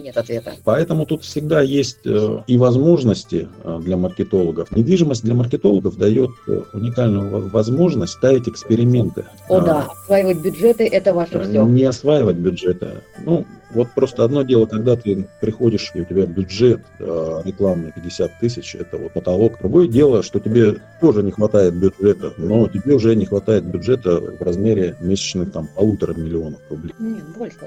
нет 0.04 0.18
ответа. 0.18 0.54
Поэтому 0.64 1.06
тут 1.06 1.24
всегда 1.24 1.62
есть 1.62 2.06
э, 2.06 2.23
и 2.48 2.58
возможности 2.58 3.48
э, 3.64 3.80
для 3.84 3.98
маркетологов. 3.98 4.72
Недвижимость 4.72 5.24
для 5.24 5.34
маркетологов 5.34 5.98
дает 5.98 6.32
э, 6.48 6.62
уникальную 6.74 7.50
возможность 7.50 8.14
ставить 8.14 8.48
эксперименты. 8.48 9.26
О 9.50 9.62
да, 9.62 9.88
осваивать 10.04 10.42
бюджеты– 10.42 10.88
это 10.92 11.14
ваше 11.14 11.40
все. 11.44 11.64
Не 11.64 11.84
осваивать 11.84 12.38
бюджеты. 12.38 12.88
Ну, 13.26 13.46
вот 13.74 13.92
просто 13.92 14.24
одно 14.24 14.44
дело, 14.44 14.66
когда 14.66 14.96
ты 14.96 15.28
приходишь, 15.40 15.92
и 15.94 16.02
у 16.02 16.06
тебя 16.06 16.26
бюджет 16.26 16.82
э, 17.00 17.42
рекламный 17.44 17.92
50 17.92 18.40
тысяч, 18.40 18.76
это 18.76 18.98
вот 18.98 19.14
потолок. 19.14 19.58
Другое 19.60 19.88
дело, 19.88 20.24
что 20.24 20.40
тебе 20.40 20.78
тоже 21.02 21.24
не 21.24 21.32
хватает 21.32 21.74
бюджета, 21.74 22.34
но 22.38 22.68
тебе 22.68 22.96
уже 22.96 23.16
не 23.16 23.26
хватает 23.26 23.66
бюджета 23.66 24.20
в 24.20 24.42
размере 24.42 24.96
месячных 25.00 25.52
там 25.52 25.68
полутора 25.76 26.14
миллионов 26.14 26.60
рублей. 26.70 26.94
Нет, 27.00 27.24
больше. 27.36 27.58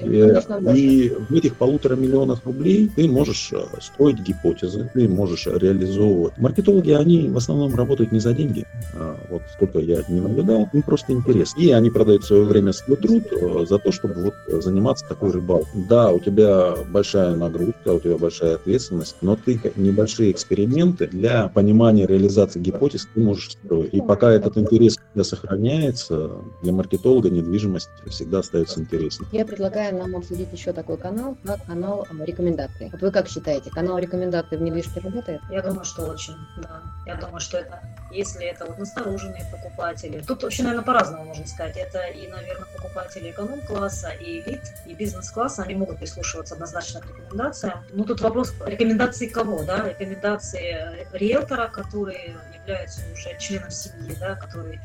И, 0.00 0.20
конечно, 0.20 0.60
больше. 0.60 0.80
и 0.80 1.08
в 1.08 1.34
этих 1.34 1.56
полутора 1.56 1.96
миллионах 1.96 2.44
рублей 2.44 2.90
ты 2.94 3.08
можешь 3.08 3.50
э, 3.52 3.64
строить 3.80 4.20
гипотезы, 4.20 4.90
ты 4.94 5.08
можешь 5.08 5.46
реализовывать. 5.46 6.36
Маркетологи, 6.38 6.92
они 6.92 7.28
в 7.28 7.36
основном 7.36 7.74
работают 7.74 8.12
не 8.12 8.20
за 8.20 8.32
деньги. 8.32 8.66
А, 8.94 9.18
вот 9.30 9.42
сколько 9.52 9.78
я 9.78 10.02
не 10.08 10.20
наблюдал, 10.20 10.68
им 10.72 10.82
просто 10.82 11.12
интересно. 11.12 11.60
И 11.60 11.70
они 11.70 11.90
продают 11.90 12.24
свое 12.24 12.44
время 12.44 12.72
свой 12.72 12.96
труд 12.96 13.24
э, 13.32 13.66
за 13.68 13.78
то, 13.78 13.92
чтобы 13.92 14.22
вот 14.22 14.62
заниматься 14.62 15.06
такой 15.08 15.30
рыбалкой 15.30 15.53
баллов. 15.54 15.68
Да, 15.74 16.10
у 16.10 16.20
тебя 16.20 16.74
большая 16.88 17.34
нагрузка, 17.34 17.88
у 17.88 18.00
тебя 18.00 18.16
большая 18.16 18.56
ответственность, 18.56 19.16
но 19.20 19.36
ты 19.36 19.60
небольшие 19.76 20.30
эксперименты 20.32 21.06
для 21.06 21.48
понимания 21.48 22.06
реализации 22.06 22.60
гипотез 22.60 23.08
ты 23.14 23.20
можешь 23.20 23.52
строить. 23.52 23.92
И 23.92 24.00
пока 24.00 24.30
этот 24.30 24.56
интерес 24.56 24.98
тебя 25.12 25.24
сохраняется, 25.24 26.30
для 26.62 26.72
маркетолога 26.72 27.30
недвижимость 27.30 27.90
всегда 28.06 28.40
остается 28.40 28.80
интересной. 28.80 29.26
Я 29.32 29.44
предлагаю 29.44 29.96
нам 29.96 30.16
обсудить 30.16 30.48
еще 30.52 30.72
такой 30.72 30.96
канал, 30.96 31.36
как 31.44 31.64
канал 31.64 32.06
э, 32.10 32.24
рекомендаций. 32.24 32.90
Вот 32.92 33.00
вы 33.00 33.10
как 33.10 33.28
считаете, 33.28 33.70
канал 33.70 33.98
рекомендаций 33.98 34.58
в 34.58 34.62
недвижимости 34.62 34.98
работает? 34.98 35.40
Я 35.50 35.62
думаю, 35.62 35.84
что 35.84 36.04
очень, 36.04 36.34
да. 36.62 36.82
Я 37.06 37.16
думаю, 37.16 37.40
что 37.40 37.58
это, 37.58 37.80
если 38.10 38.46
это 38.46 38.64
вот 38.66 38.78
настороженные 38.78 39.44
покупатели. 39.52 40.22
Тут 40.26 40.42
вообще, 40.42 40.62
наверное, 40.62 40.84
по-разному 40.84 41.24
можно 41.24 41.46
сказать. 41.46 41.76
Это 41.76 42.06
и, 42.06 42.26
наверное, 42.28 42.66
покупатели 42.76 43.30
эконом-класса, 43.30 44.10
и 44.20 44.40
элит, 44.40 44.62
и 44.86 44.94
бизнес-класса, 44.94 45.43
они 45.58 45.74
могут 45.74 45.98
прислушиваться 45.98 46.54
однозначно 46.54 47.00
к 47.00 47.06
рекомендациям. 47.06 47.84
Ну, 47.92 48.04
тут 48.04 48.20
вопрос 48.20 48.54
рекомендации 48.66 49.26
кого, 49.26 49.62
да? 49.64 49.88
Рекомендации 49.88 51.06
риэлтора, 51.12 51.68
который 51.68 52.34
является 52.54 53.02
уже 53.12 53.36
членом 53.38 53.70
семьи, 53.70 54.16
да, 54.18 54.34
который 54.36 54.80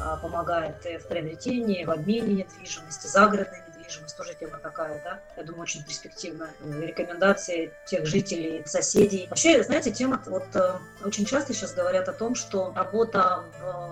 а, 0.00 0.16
помогает 0.16 0.84
в 0.84 1.08
приобретении, 1.08 1.84
в 1.84 1.90
обмене 1.90 2.44
недвижимости, 2.44 3.06
загородной 3.06 3.60
недвижимость, 3.92 4.16
тоже 4.16 4.34
тема 4.34 4.58
такая, 4.58 5.00
да, 5.04 5.20
я 5.36 5.42
думаю, 5.44 5.62
очень 5.62 5.84
перспективная. 5.84 6.50
Рекомендации 6.80 7.72
тех 7.86 8.06
жителей, 8.06 8.62
соседей. 8.66 9.26
Вообще, 9.28 9.62
знаете, 9.62 9.90
тема, 9.90 10.22
вот 10.26 10.44
э, 10.54 10.74
очень 11.04 11.24
часто 11.24 11.52
сейчас 11.52 11.74
говорят 11.74 12.08
о 12.08 12.12
том, 12.12 12.34
что 12.34 12.72
работа, 12.74 13.44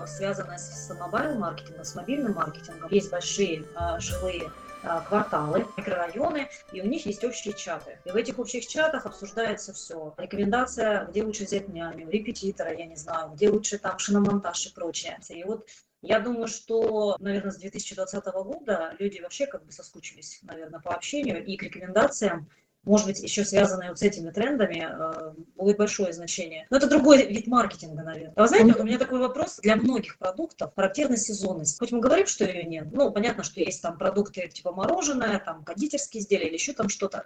связанная 0.07 0.59
с 0.59 0.91
мобайл-маркетингом, 0.91 1.85
с 1.85 1.95
мобильным 1.95 2.35
маркетингом, 2.35 2.91
есть 2.91 3.11
большие 3.11 3.65
а, 3.75 3.99
жилые 4.01 4.51
кварталы, 5.09 5.67
микрорайоны, 5.77 6.49
и 6.73 6.81
у 6.81 6.87
них 6.87 7.05
есть 7.05 7.23
общие 7.23 7.53
чаты. 7.53 7.99
И 8.07 8.11
в 8.11 8.17
этих 8.17 8.39
общих 8.39 8.67
чатах 8.67 9.05
обсуждается 9.05 9.75
все. 9.75 10.15
Рекомендация, 10.17 11.05
где 11.05 11.23
лучше 11.23 11.45
взять 11.45 11.69
няню, 11.69 12.09
репетитора, 12.09 12.73
я 12.73 12.87
не 12.87 12.97
знаю, 12.97 13.33
где 13.35 13.51
лучше 13.51 13.79
там 13.79 13.99
шиномонтаж 13.99 14.69
и 14.69 14.73
прочее. 14.73 15.19
И 15.29 15.45
вот 15.45 15.67
я 16.03 16.21
думаю, 16.21 16.47
что, 16.47 17.17
наверное, 17.19 17.51
с 17.51 17.57
2020 17.57 18.25
года 18.27 18.95
люди 18.99 19.21
вообще 19.21 19.47
как 19.47 19.65
бы 19.65 19.73
соскучились, 19.73 20.41
наверное, 20.43 20.81
по 20.81 20.95
общению 20.95 21.45
и 21.45 21.57
к 21.57 21.63
рекомендациям 21.63 22.49
может 22.85 23.07
быть, 23.07 23.21
еще 23.21 23.45
связанные 23.45 23.90
вот 23.90 23.99
с 23.99 24.03
этими 24.03 24.31
трендами, 24.31 24.88
э, 24.90 25.33
будет 25.57 25.77
большое 25.77 26.12
значение. 26.12 26.66
Но 26.71 26.79
это 26.79 26.88
другой 26.88 27.27
вид 27.27 27.47
маркетинга, 27.47 28.03
наверное. 28.03 28.33
А 28.37 28.43
вы 28.43 28.49
знаете, 28.49 28.73
вот 28.73 28.81
у 28.81 28.85
меня 28.85 28.99
такой 28.99 29.19
вопрос 29.19 29.59
для 29.62 29.77
многих 29.77 30.16
продуктов, 30.19 30.73
характерна 30.75 31.16
сезонность. 31.16 31.79
Хоть 31.79 31.93
мы 31.93 32.01
говорим, 32.01 32.27
что 32.27 32.45
ее 32.45 32.64
нет, 32.64 32.88
ну, 32.93 33.11
понятно, 33.12 33.43
что 33.43 33.61
есть 33.61 33.83
там 33.83 33.99
продукты 33.99 34.49
типа 34.49 34.73
мороженое, 34.73 35.38
там 35.38 35.62
кондитерские 35.62 36.23
изделия 36.23 36.47
или 36.47 36.55
еще 36.55 36.73
там 36.73 36.88
что-то. 36.88 37.25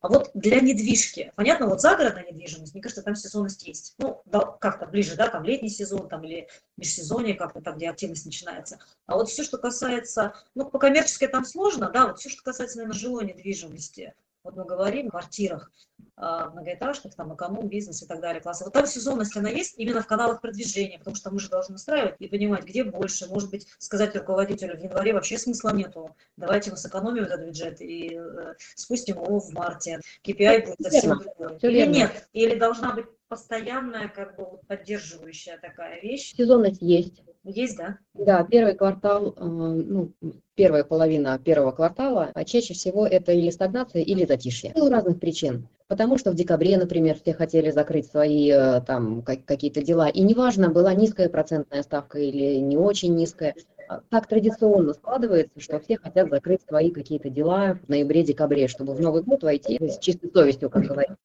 А 0.00 0.08
вот 0.08 0.30
для 0.34 0.60
недвижки, 0.60 1.32
понятно, 1.34 1.66
вот 1.66 1.80
загородная 1.80 2.26
недвижимость, 2.30 2.74
мне 2.74 2.82
кажется, 2.82 3.02
там 3.02 3.14
сезонность 3.14 3.66
есть. 3.66 3.94
Ну, 3.98 4.20
да, 4.26 4.40
как-то 4.60 4.86
ближе, 4.86 5.16
да, 5.16 5.28
там 5.28 5.44
летний 5.44 5.70
сезон, 5.70 6.08
там 6.08 6.24
или 6.24 6.48
межсезонье 6.76 7.34
как-то 7.34 7.62
там, 7.62 7.76
где 7.76 7.88
активность 7.88 8.26
начинается. 8.26 8.78
А 9.06 9.14
вот 9.16 9.30
все, 9.30 9.44
что 9.44 9.56
касается, 9.56 10.34
ну, 10.54 10.66
по 10.66 10.78
коммерческой 10.78 11.28
там 11.28 11.44
сложно, 11.44 11.90
да, 11.90 12.08
вот 12.08 12.18
все, 12.18 12.28
что 12.28 12.42
касается, 12.42 12.78
наверное, 12.78 12.98
жилой 12.98 13.24
недвижимости, 13.24 14.14
вот 14.42 14.56
мы 14.56 14.64
говорим 14.64 15.08
о 15.08 15.10
квартирах, 15.10 15.70
многоэтажных, 16.16 17.14
там, 17.14 17.34
эконом, 17.34 17.68
бизнес 17.68 18.02
и 18.02 18.06
так 18.06 18.20
далее, 18.20 18.42
классы. 18.42 18.64
Вот 18.64 18.72
там 18.72 18.86
сезонность, 18.86 19.36
она 19.36 19.48
есть 19.48 19.78
именно 19.78 20.02
в 20.02 20.06
каналах 20.06 20.40
продвижения, 20.40 20.98
потому 20.98 21.16
что 21.16 21.30
мы 21.30 21.40
же 21.40 21.48
должны 21.48 21.74
настраивать 21.74 22.16
и 22.18 22.28
понимать, 22.28 22.64
где 22.64 22.84
больше. 22.84 23.26
Может 23.26 23.50
быть, 23.50 23.66
сказать 23.78 24.14
руководителю 24.16 24.76
в 24.76 24.82
январе 24.82 25.12
вообще 25.12 25.38
смысла 25.38 25.70
нету. 25.74 26.14
Давайте 26.36 26.70
мы 26.70 26.76
сэкономим 26.76 27.24
этот 27.24 27.46
бюджет 27.46 27.80
и 27.80 28.16
э, 28.16 28.54
спустим 28.74 29.16
его 29.16 29.40
в 29.40 29.50
марте. 29.52 30.00
KPI 30.24 30.66
будет 30.66 30.80
совсем 30.80 31.18
другой. 31.18 31.58
Или 31.62 31.86
нет? 31.86 32.28
Или 32.32 32.58
должна 32.58 32.92
быть 32.92 33.06
постоянная, 33.28 34.08
как 34.08 34.36
бы 34.36 34.58
поддерживающая 34.66 35.58
такая 35.58 36.00
вещь. 36.00 36.34
Сезонность 36.34 36.82
есть. 36.82 37.22
Есть, 37.44 37.78
да? 37.78 37.98
Да, 38.14 38.44
первый 38.44 38.74
квартал, 38.74 39.34
э, 39.34 39.44
ну, 39.44 40.12
первая 40.54 40.84
половина 40.84 41.38
первого 41.38 41.72
квартала, 41.72 42.30
а 42.34 42.44
чаще 42.44 42.74
всего 42.74 43.06
это 43.06 43.32
или 43.32 43.50
стагнация, 43.50 44.02
или 44.02 44.26
затишье. 44.26 44.72
У 44.74 44.88
разных 44.90 45.18
причин. 45.18 45.66
Потому 45.88 46.18
что 46.18 46.30
в 46.30 46.34
декабре, 46.34 46.76
например, 46.76 47.18
все 47.18 47.32
хотели 47.32 47.70
закрыть 47.70 48.06
свои 48.06 48.50
э, 48.50 48.82
там 48.82 49.22
какие-то 49.22 49.82
дела. 49.82 50.08
И 50.08 50.20
неважно, 50.20 50.68
была 50.68 50.92
низкая 50.94 51.28
процентная 51.30 51.82
ставка 51.82 52.18
или 52.18 52.56
не 52.56 52.76
очень 52.76 53.14
низкая, 53.14 53.54
а 53.88 54.02
так 54.08 54.28
традиционно 54.28 54.92
складывается, 54.92 55.58
что 55.58 55.80
все 55.80 55.96
хотят 55.96 56.28
закрыть 56.28 56.60
свои 56.68 56.92
какие-то 56.92 57.28
дела 57.28 57.76
в 57.82 57.88
ноябре-декабре, 57.88 58.68
чтобы 58.68 58.94
в 58.94 59.00
Новый 59.00 59.22
год 59.22 59.42
войти 59.42 59.78
с 59.80 59.98
чистой 59.98 60.30
совестью, 60.30 60.70
как 60.70 60.84
говорится. 60.84 61.16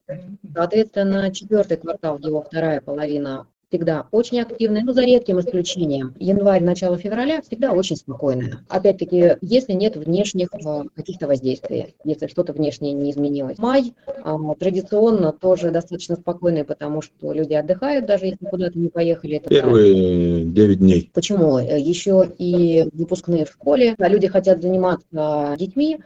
Соответственно, 0.56 1.32
четвертый 1.32 1.78
квартал, 1.78 2.18
его 2.18 2.42
вторая 2.42 2.82
половина 2.82 3.46
всегда 3.70 4.08
очень 4.12 4.40
активная, 4.42 4.84
но 4.84 4.94
за 4.94 5.02
редким 5.02 5.40
исключением. 5.40 6.14
Январь, 6.20 6.64
начало 6.64 6.98
февраля 6.98 7.42
всегда 7.42 7.74
очень 7.74 7.96
спокойная. 7.96 8.60
Опять-таки, 8.70 9.38
если 9.42 9.74
нет 9.74 9.96
внешних 9.96 10.50
э, 10.54 10.84
каких-то 10.96 11.28
воздействий, 11.28 11.96
если 12.04 12.28
что-то 12.28 12.54
внешнее 12.54 12.94
не 12.94 13.12
изменилось. 13.12 13.58
Май 13.58 13.94
а, 14.24 14.38
традиционно 14.56 15.32
тоже 15.32 15.72
достаточно 15.72 16.16
спокойный, 16.16 16.64
потому 16.64 17.02
что 17.02 17.32
люди 17.32 17.54
отдыхают, 17.54 18.06
даже 18.06 18.26
если 18.26 18.46
куда-то 18.46 18.78
не 18.78 18.90
поехали. 18.90 19.42
Первые 19.48 20.46
9 20.46 20.80
дней. 20.80 21.12
Почему? 21.14 21.58
Еще 21.60 22.30
и 22.38 22.88
выпускные 22.94 23.46
в 23.46 23.50
школе, 23.50 23.96
а 23.98 24.08
люди 24.08 24.28
хотят 24.28 24.62
заниматься 24.62 25.56
детьми, 25.58 26.00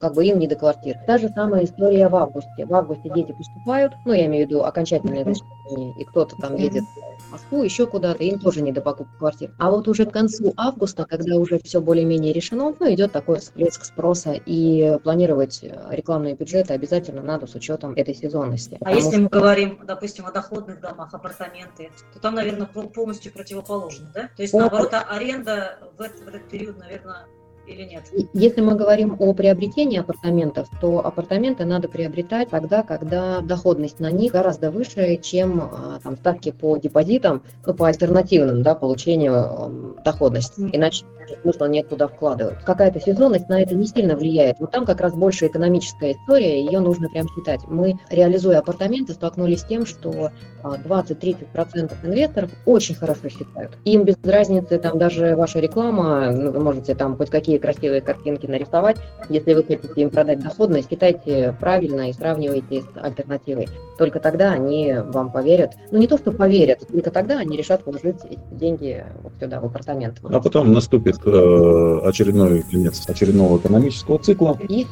как 0.00 0.14
бы 0.14 0.24
им 0.24 0.38
не 0.38 0.46
до 0.46 0.56
квартир. 0.56 0.96
Та 1.06 1.18
же 1.18 1.28
самая 1.30 1.64
история 1.64 2.08
в 2.08 2.16
августе. 2.16 2.66
В 2.66 2.74
августе 2.74 3.10
дети 3.14 3.32
поступают, 3.32 3.92
ну, 4.04 4.12
я 4.12 4.26
имею 4.26 4.46
в 4.46 4.50
виду 4.50 4.62
окончательное 4.62 5.24
зачисление, 5.24 5.94
и 5.98 6.04
кто-то 6.04 6.36
там 6.36 6.56
едет 6.56 6.84
в 7.28 7.32
Москву, 7.32 7.62
еще 7.62 7.86
куда-то, 7.86 8.22
им 8.24 8.38
тоже 8.38 8.62
не 8.62 8.72
до 8.72 8.80
покупки 8.80 9.16
квартир. 9.18 9.54
А 9.58 9.70
вот 9.70 9.88
уже 9.88 10.06
к 10.06 10.12
концу 10.12 10.52
августа, 10.56 11.04
когда 11.04 11.36
уже 11.36 11.58
все 11.60 11.80
более-менее 11.80 12.32
решено, 12.32 12.74
ну, 12.78 12.92
идет 12.92 13.12
такой 13.12 13.38
всплеск 13.38 13.84
спроса, 13.84 14.32
и 14.32 14.98
планировать 15.02 15.62
рекламные 15.90 16.34
бюджеты 16.34 16.74
обязательно 16.74 17.22
надо 17.22 17.46
с 17.46 17.54
учетом 17.54 17.92
этой 17.94 18.14
сезонности. 18.14 18.78
А 18.82 18.92
если 18.92 19.12
что... 19.12 19.20
мы 19.20 19.28
говорим, 19.28 19.78
допустим, 19.86 20.26
о 20.26 20.32
доходных 20.32 20.80
домах, 20.80 21.14
апартаменты, 21.14 21.90
то 22.12 22.20
там, 22.20 22.34
наверное, 22.34 22.66
полностью 22.66 23.32
противоположно, 23.32 24.10
да? 24.14 24.28
То 24.36 24.42
есть, 24.42 24.54
наоборот, 24.54 24.92
аренда 24.92 25.78
в 25.96 26.00
этот, 26.00 26.20
в 26.20 26.28
этот 26.28 26.48
период, 26.48 26.78
наверное, 26.78 27.26
или 27.70 27.84
нет? 27.84 28.04
Если 28.32 28.60
мы 28.60 28.74
говорим 28.74 29.16
о 29.18 29.32
приобретении 29.32 29.98
апартаментов, 29.98 30.68
то 30.80 31.04
апартаменты 31.04 31.64
надо 31.64 31.88
приобретать 31.88 32.50
тогда, 32.50 32.82
когда 32.82 33.40
доходность 33.40 34.00
на 34.00 34.10
них 34.10 34.32
гораздо 34.32 34.70
выше, 34.70 35.16
чем 35.22 35.60
а, 35.60 36.00
там, 36.02 36.16
ставки 36.16 36.50
по 36.50 36.76
депозитам, 36.76 37.42
ну, 37.64 37.74
по 37.74 37.86
альтернативным 37.86 38.62
да, 38.62 38.74
получению 38.74 39.96
доходности. 40.04 40.68
Иначе 40.72 41.04
смысла 41.42 41.66
нет 41.66 41.88
туда 41.88 42.08
вкладывать. 42.08 42.62
Какая-то 42.64 43.00
сезонность 43.00 43.48
на 43.48 43.62
это 43.62 43.74
не 43.74 43.86
сильно 43.86 44.16
влияет. 44.16 44.58
Вот 44.58 44.70
там 44.70 44.84
как 44.84 45.00
раз 45.00 45.14
больше 45.14 45.46
экономическая 45.46 46.12
история, 46.12 46.64
ее 46.64 46.80
нужно 46.80 47.08
прям 47.08 47.28
считать. 47.28 47.60
Мы, 47.68 47.98
реализуя 48.10 48.58
апартаменты, 48.58 49.12
столкнулись 49.12 49.60
с 49.60 49.64
тем, 49.64 49.86
что 49.86 50.30
20-30% 50.62 51.46
а, 51.54 52.06
инвесторов 52.06 52.50
очень 52.66 52.94
хорошо 52.94 53.28
считают. 53.28 53.78
Им 53.84 54.04
без 54.04 54.16
разницы, 54.24 54.78
там 54.78 54.98
даже 54.98 55.36
ваша 55.36 55.60
реклама, 55.60 56.30
ну, 56.30 56.50
вы 56.50 56.60
можете 56.60 56.94
там 56.94 57.16
хоть 57.16 57.30
какие 57.30 57.58
красивые 57.60 58.00
картинки 58.00 58.46
нарисовать, 58.46 58.96
если 59.28 59.54
вы 59.54 59.62
хотите 59.62 60.00
им 60.00 60.10
продать 60.10 60.40
доходность, 60.40 60.90
считайте 60.90 61.54
правильно 61.60 62.10
и 62.10 62.12
сравнивайте 62.12 62.82
с 62.82 62.86
альтернативой. 62.96 63.68
Только 63.98 64.18
тогда 64.18 64.52
они 64.52 64.94
вам 64.94 65.30
поверят. 65.30 65.72
Ну 65.90 65.98
не 65.98 66.06
то, 66.06 66.18
что 66.18 66.32
поверят, 66.32 66.80
только 66.88 67.10
тогда 67.10 67.38
они 67.38 67.56
решат 67.56 67.84
вложить 67.86 68.16
деньги 68.50 69.04
вот 69.22 69.32
сюда, 69.40 69.60
в 69.60 69.66
апартамент. 69.66 70.18
А 70.24 70.40
потом 70.40 70.72
наступит 70.72 71.16
э, 71.24 72.00
очередной 72.04 72.62
конец 72.62 73.08
очередного 73.08 73.58
экономического 73.58 74.18
цикла. 74.18 74.58
И 74.68 74.86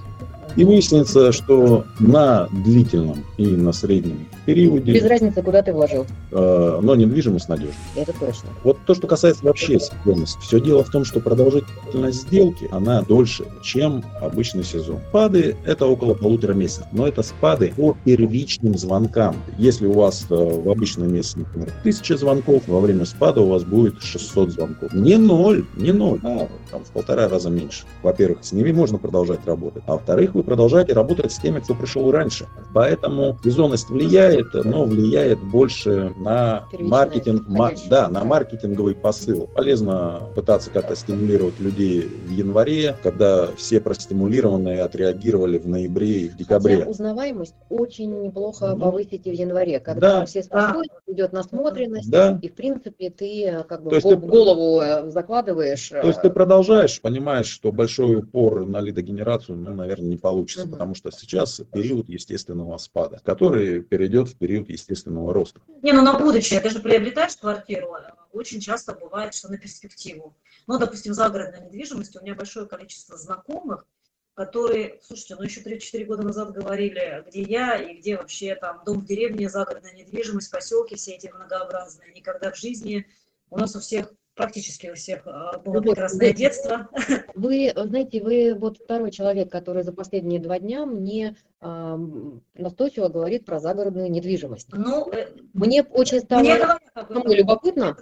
и 0.56 0.64
выяснится, 0.64 1.32
что 1.32 1.84
на 2.00 2.48
длительном 2.64 3.24
и 3.36 3.46
на 3.46 3.72
среднем 3.72 4.26
периоде... 4.46 4.92
Без 4.92 5.04
разницы, 5.04 5.42
куда 5.42 5.62
ты 5.62 5.72
вложил. 5.72 6.06
Э, 6.32 6.80
но 6.82 6.94
недвижимость 6.94 7.48
надежна. 7.48 7.74
Это 7.96 8.12
точно. 8.18 8.48
Вот 8.64 8.78
то, 8.86 8.94
что 8.94 9.06
касается 9.06 9.44
вообще 9.44 9.78
сезонности. 9.78 10.38
Все 10.40 10.60
дело 10.60 10.82
в 10.82 10.90
том, 10.90 11.04
что 11.04 11.20
продолжительность 11.20 12.22
сделки, 12.22 12.68
она 12.72 13.02
дольше, 13.02 13.44
чем 13.62 14.04
обычный 14.20 14.64
сезон. 14.64 15.00
Спады– 15.10 15.56
это 15.66 15.86
около 15.86 16.14
полутора 16.14 16.54
месяцев. 16.54 16.86
Но 16.92 17.06
это 17.06 17.22
спады 17.22 17.72
по 17.76 17.96
первичным 18.04 18.76
звонкам. 18.76 19.36
Если 19.58 19.86
у 19.86 19.92
вас 19.92 20.26
э, 20.30 20.34
в 20.34 20.68
обычном 20.70 21.12
месяце, 21.12 21.40
например, 21.40 21.72
тысяча 21.82 22.16
звонков, 22.16 22.62
во 22.66 22.80
время 22.80 23.04
спада 23.04 23.40
у 23.40 23.48
вас 23.48 23.64
будет 23.64 24.02
600 24.02 24.50
звонков. 24.50 24.92
Не 24.94 25.16
ноль, 25.16 25.64
не 25.76 25.92
ноль, 25.92 26.20
а 26.24 26.48
там, 26.70 26.84
в 26.84 26.90
полтора 26.90 27.28
раза 27.28 27.50
меньше. 27.50 27.84
Во-первых, 28.02 28.38
с 28.42 28.52
ними 28.52 28.72
можно 28.72 28.98
продолжать 28.98 29.40
работать. 29.46 29.82
А 29.86 29.92
во-вторых, 29.92 30.34
вы 30.38 30.44
продолжаете 30.44 30.92
работать 30.92 31.32
с 31.32 31.38
теми, 31.38 31.58
кто 31.58 31.74
пришел 31.74 32.10
раньше. 32.12 32.46
Поэтому 32.72 33.36
сезонность 33.42 33.90
влияет, 33.90 34.54
но 34.54 34.84
влияет 34.84 35.40
больше 35.42 36.14
на 36.16 36.64
маркетинг, 36.78 37.48
ма- 37.48 37.72
да, 37.90 38.08
на 38.08 38.22
маркетинговый 38.24 38.94
посыл. 38.94 39.48
Полезно 39.52 40.22
пытаться 40.36 40.70
как-то 40.70 40.94
стимулировать 40.94 41.58
людей 41.58 42.02
в 42.02 42.30
январе, 42.30 42.96
когда 43.02 43.48
все 43.56 43.80
простимулированные 43.80 44.82
отреагировали 44.82 45.58
в 45.58 45.66
ноябре 45.66 46.20
и 46.22 46.28
в 46.28 46.36
декабре. 46.36 46.76
Хотя 46.78 46.90
узнаваемость 46.90 47.54
очень 47.68 48.22
неплохо 48.22 48.74
Ну, 48.76 48.78
повысите 48.80 49.30
в 49.32 49.34
январе, 49.34 49.80
когда 49.80 50.20
да. 50.20 50.26
все 50.26 50.44
спрашивают, 50.44 50.92
идет 51.08 51.32
насмотренность, 51.32 52.08
Да, 52.10 52.38
и 52.40 52.48
в 52.48 52.54
принципе 52.54 53.10
ты 53.10 53.44
э, 53.44 53.62
как 53.64 53.82
бы 53.82 53.90
То 53.90 53.96
есть 53.96 54.06
в 54.06 54.10
ты- 54.10 54.16
голову 54.16 54.80
э, 54.82 55.10
закладываешь. 55.10 55.88
то 55.88 56.06
есть 56.06 56.22
ты 56.22 56.30
продолжаешь, 56.30 57.00
понимаешь, 57.00 57.46
что 57.48 57.72
большой 57.72 58.18
упор 58.18 58.64
на 58.66 58.80
лидогенерацию, 58.80 59.58
ну, 59.58 59.74
наверное, 59.74 60.08
не 60.10 60.16
получится, 60.28 60.66
потому 60.66 60.94
что 60.94 61.10
сейчас 61.10 61.60
период 61.72 62.08
естественного 62.08 62.76
спада, 62.78 63.20
который 63.24 63.82
перейдет 63.82 64.28
в 64.28 64.36
период 64.36 64.68
естественного 64.68 65.32
роста. 65.32 65.60
Не, 65.82 65.92
ну 65.92 66.02
на 66.02 66.18
будущее, 66.18 66.60
ты 66.60 66.70
же 66.70 66.80
приобретаешь 66.80 67.36
квартиру, 67.36 67.94
э, 67.94 68.12
очень 68.32 68.60
часто 68.60 68.94
бывает, 68.94 69.34
что 69.34 69.48
на 69.48 69.58
перспективу. 69.58 70.36
Ну, 70.66 70.78
допустим, 70.78 71.14
загородная 71.14 71.64
недвижимость, 71.64 72.16
у 72.16 72.22
меня 72.22 72.34
большое 72.34 72.66
количество 72.66 73.16
знакомых, 73.16 73.86
которые, 74.34 75.00
слушайте, 75.02 75.34
ну 75.34 75.42
еще 75.42 75.60
3-4 75.62 76.04
года 76.04 76.22
назад 76.22 76.52
говорили, 76.52 77.24
где 77.26 77.42
я 77.42 77.76
и 77.76 77.98
где 77.98 78.16
вообще 78.16 78.54
там 78.54 78.82
дом 78.84 79.00
в 79.00 79.04
деревне, 79.04 79.48
загородная 79.48 79.94
недвижимость, 79.94 80.50
поселки 80.50 80.94
все 80.94 81.12
эти 81.12 81.26
многообразные. 81.26 82.12
Никогда 82.12 82.52
в 82.52 82.56
жизни 82.56 83.06
у 83.50 83.58
нас 83.58 83.74
у 83.74 83.80
всех, 83.80 84.12
практически 84.38 84.86
у 84.86 84.94
всех 84.94 85.26
э, 85.26 85.58
было 85.64 85.74
Вот, 85.74 85.82
прекрасное 85.82 86.28
вот. 86.28 86.36
детство. 86.36 86.88
Вы, 87.34 87.66
э, 87.66 87.84
знаете, 87.84 88.22
вы 88.22 88.54
вот 88.54 88.78
второй 88.78 89.10
человек, 89.10 89.50
который 89.50 89.82
за 89.82 89.92
последние 89.92 90.40
два 90.40 90.58
дня 90.58 90.86
мне 90.86 91.36
ам, 91.60 92.40
настойчиво 92.54 93.08
говорит 93.08 93.44
про 93.44 93.58
загородную 93.58 94.10
недвижимость. 94.10 94.68
Ну, 94.72 95.10
э, 95.10 95.28
Мне 95.52 95.82
очень 95.82 96.20
стало 96.20 96.40
мне 96.40 96.54
этом. 96.54 97.32
любопытно. 97.32 97.96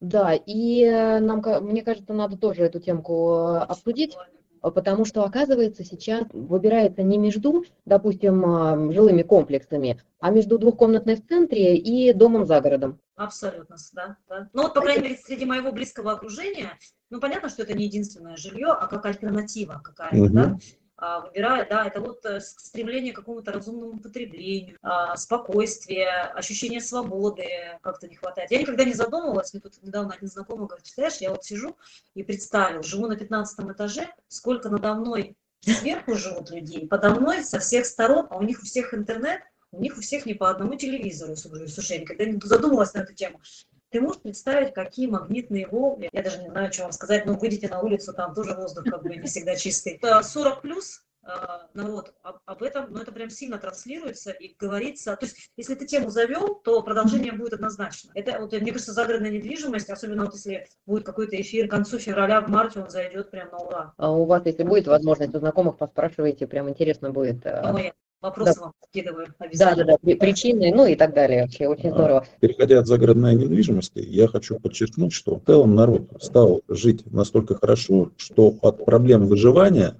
Да. 0.00 0.34
И 0.34 0.82
э, 0.82 1.20
нам, 1.20 1.42
мне 1.64 1.82
кажется, 1.82 2.14
надо 2.14 2.36
тоже 2.36 2.64
эту 2.64 2.80
темку 2.80 3.30
э, 3.32 3.58
обсудить. 3.58 4.16
Потому 4.60 5.04
что, 5.04 5.24
оказывается, 5.24 5.84
сейчас 5.84 6.24
выбирается 6.32 7.02
не 7.02 7.18
между, 7.18 7.64
допустим, 7.86 8.44
а, 8.44 8.92
жилыми 8.92 9.22
комплексами, 9.22 10.00
а 10.20 10.30
между 10.30 10.58
двухкомнатной 10.58 11.16
в 11.16 11.26
центре 11.26 11.76
и 11.76 12.12
домом 12.12 12.44
за 12.44 12.60
городом. 12.60 13.00
Абсолютно, 13.16 13.76
да, 13.92 14.16
да. 14.28 14.48
Ну 14.52 14.62
вот, 14.62 14.74
по 14.74 14.80
крайней 14.80 15.02
мере, 15.02 15.16
среди 15.16 15.44
моего 15.44 15.72
близкого 15.72 16.12
окружения, 16.12 16.78
ну 17.10 17.20
понятно, 17.20 17.48
что 17.48 17.62
это 17.62 17.74
не 17.74 17.84
единственное 17.84 18.36
жилье, 18.36 18.68
а 18.68 18.86
как 18.86 19.04
альтернатива 19.04 19.80
какая-то, 19.82 20.16
Мгм. 20.16 20.32
да, 20.32 20.58
выбирает, 21.00 21.68
да, 21.70 21.86
это 21.86 22.00
вот 22.00 22.24
э, 22.26 22.40
стремление 22.40 23.12
к 23.12 23.16
какому-то 23.16 23.52
разумному 23.52 23.98
потреблению, 24.00 24.76
а, 24.82 25.16
спокойствие, 25.16 26.10
ощущение 26.10 26.80
свободы 26.80 27.44
как-то 27.80 28.06
не 28.06 28.16
хватает. 28.16 28.50
Я 28.50 28.58
никогда 28.58 28.84
не 28.84 28.92
задумывалась, 28.92 29.52
мне 29.52 29.60
тут 29.60 29.82
недавно 29.82 30.14
один 30.14 30.28
знакомый 30.28 30.66
говорит, 30.66 30.84
представляешь, 30.84 31.18
я 31.18 31.30
вот 31.30 31.44
сижу 31.44 31.76
и 32.14 32.22
представил, 32.22 32.82
живу 32.82 33.06
на 33.06 33.16
15 33.16 33.70
этаже, 33.70 34.08
сколько 34.28 34.68
надо 34.68 34.94
мной 34.94 35.36
сверху 35.60 36.14
живут 36.16 36.50
людей, 36.50 36.86
подо 36.86 37.10
мной 37.10 37.44
со 37.44 37.58
всех 37.58 37.86
сторон, 37.86 38.26
а 38.30 38.36
у 38.36 38.42
них 38.42 38.60
у 38.60 38.64
всех 38.64 38.94
интернет, 38.94 39.40
у 39.72 39.80
них 39.80 39.96
у 39.96 40.00
всех 40.00 40.26
не 40.26 40.34
по 40.34 40.50
одному 40.50 40.74
телевизору, 40.74 41.36
слушай, 41.36 41.96
я 41.96 42.00
никогда 42.00 42.24
не 42.24 42.38
задумывалась 42.42 42.92
на 42.94 43.00
эту 43.00 43.14
тему. 43.14 43.40
Ты 43.90 44.00
можешь 44.00 44.22
представить, 44.22 44.72
какие 44.72 45.08
магнитные 45.08 45.66
волны, 45.66 46.08
я 46.12 46.22
даже 46.22 46.40
не 46.42 46.48
знаю, 46.48 46.72
что 46.72 46.84
вам 46.84 46.92
сказать, 46.92 47.26
но 47.26 47.34
выйдите 47.34 47.68
на 47.68 47.80
улицу, 47.80 48.12
там 48.12 48.34
тоже 48.34 48.54
воздух 48.54 48.84
как 48.84 49.02
бы 49.02 49.16
не 49.16 49.26
всегда 49.26 49.56
чистый. 49.56 49.94
Это 49.94 50.22
40 50.22 50.62
плюс 50.62 51.04
э, 51.24 51.28
народ 51.74 52.14
об, 52.22 52.62
этом, 52.62 52.92
но 52.92 53.02
это 53.02 53.10
прям 53.10 53.30
сильно 53.30 53.58
транслируется 53.58 54.30
и 54.30 54.54
говорится. 54.56 55.16
То 55.16 55.26
есть, 55.26 55.50
если 55.56 55.74
ты 55.74 55.86
тему 55.86 56.10
завел, 56.10 56.54
то 56.54 56.82
продолжение 56.82 57.32
будет 57.32 57.54
однозначно. 57.54 58.12
Это, 58.14 58.38
вот, 58.38 58.52
мне 58.52 58.70
кажется, 58.70 58.92
загородная 58.92 59.30
недвижимость, 59.30 59.90
особенно 59.90 60.26
вот 60.26 60.34
если 60.34 60.68
будет 60.86 61.04
какой-то 61.04 61.40
эфир 61.40 61.66
к 61.66 61.72
концу 61.72 61.98
февраля, 61.98 62.40
в 62.42 62.48
марте, 62.48 62.80
он 62.80 62.90
зайдет 62.90 63.32
прям 63.32 63.50
на 63.50 63.58
ура. 63.58 63.94
А 63.96 64.12
у 64.12 64.24
вас, 64.24 64.46
если 64.46 64.62
будет 64.62 64.86
возможность 64.86 65.34
у 65.34 65.38
знакомых, 65.40 65.78
поспрашивайте, 65.78 66.46
прям 66.46 66.68
интересно 66.68 67.10
будет. 67.10 67.44
э, 67.44 67.92
Вопросы 68.20 68.60
вам 68.60 68.72
скидываю 68.88 69.28
обязательно. 69.38 69.76
Да, 69.76 69.84
да, 69.84 69.92
да, 69.92 69.98
при- 69.98 70.14
причины, 70.14 70.72
ну 70.74 70.84
и 70.86 70.94
так 70.94 71.14
далее. 71.14 71.42
Вообще 71.42 71.68
очень 71.68 71.88
А. 71.88 71.92
здорово. 71.94 72.26
Переходя 72.40 72.78
от 72.80 72.86
загородной 72.86 73.34
недвижимости, 73.34 73.98
я 74.06 74.28
хочу 74.28 74.58
подчеркнуть, 74.60 75.12
что 75.14 75.36
в 75.38 75.44
целом 75.46 75.74
народ 75.74 76.02
стал 76.20 76.60
жить 76.68 77.10
настолько 77.10 77.54
хорошо, 77.54 78.10
что 78.18 78.54
от 78.60 78.84
проблем 78.84 79.26
выживания 79.26 79.96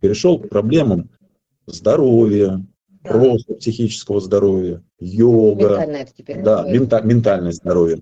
перешел 0.00 0.38
к 0.40 0.48
проблемам 0.48 1.10
здоровья, 1.66 2.60
Да. 3.04 3.10
просто 3.10 3.54
психического 3.54 4.20
здоровья, 4.20 4.82
йога, 4.98 5.68
Ментально 5.68 5.96
это 5.98 6.12
теперь 6.16 6.42
да, 6.42 6.64
мента- 6.68 7.02
ментальное 7.04 7.52
здоровье. 7.52 8.00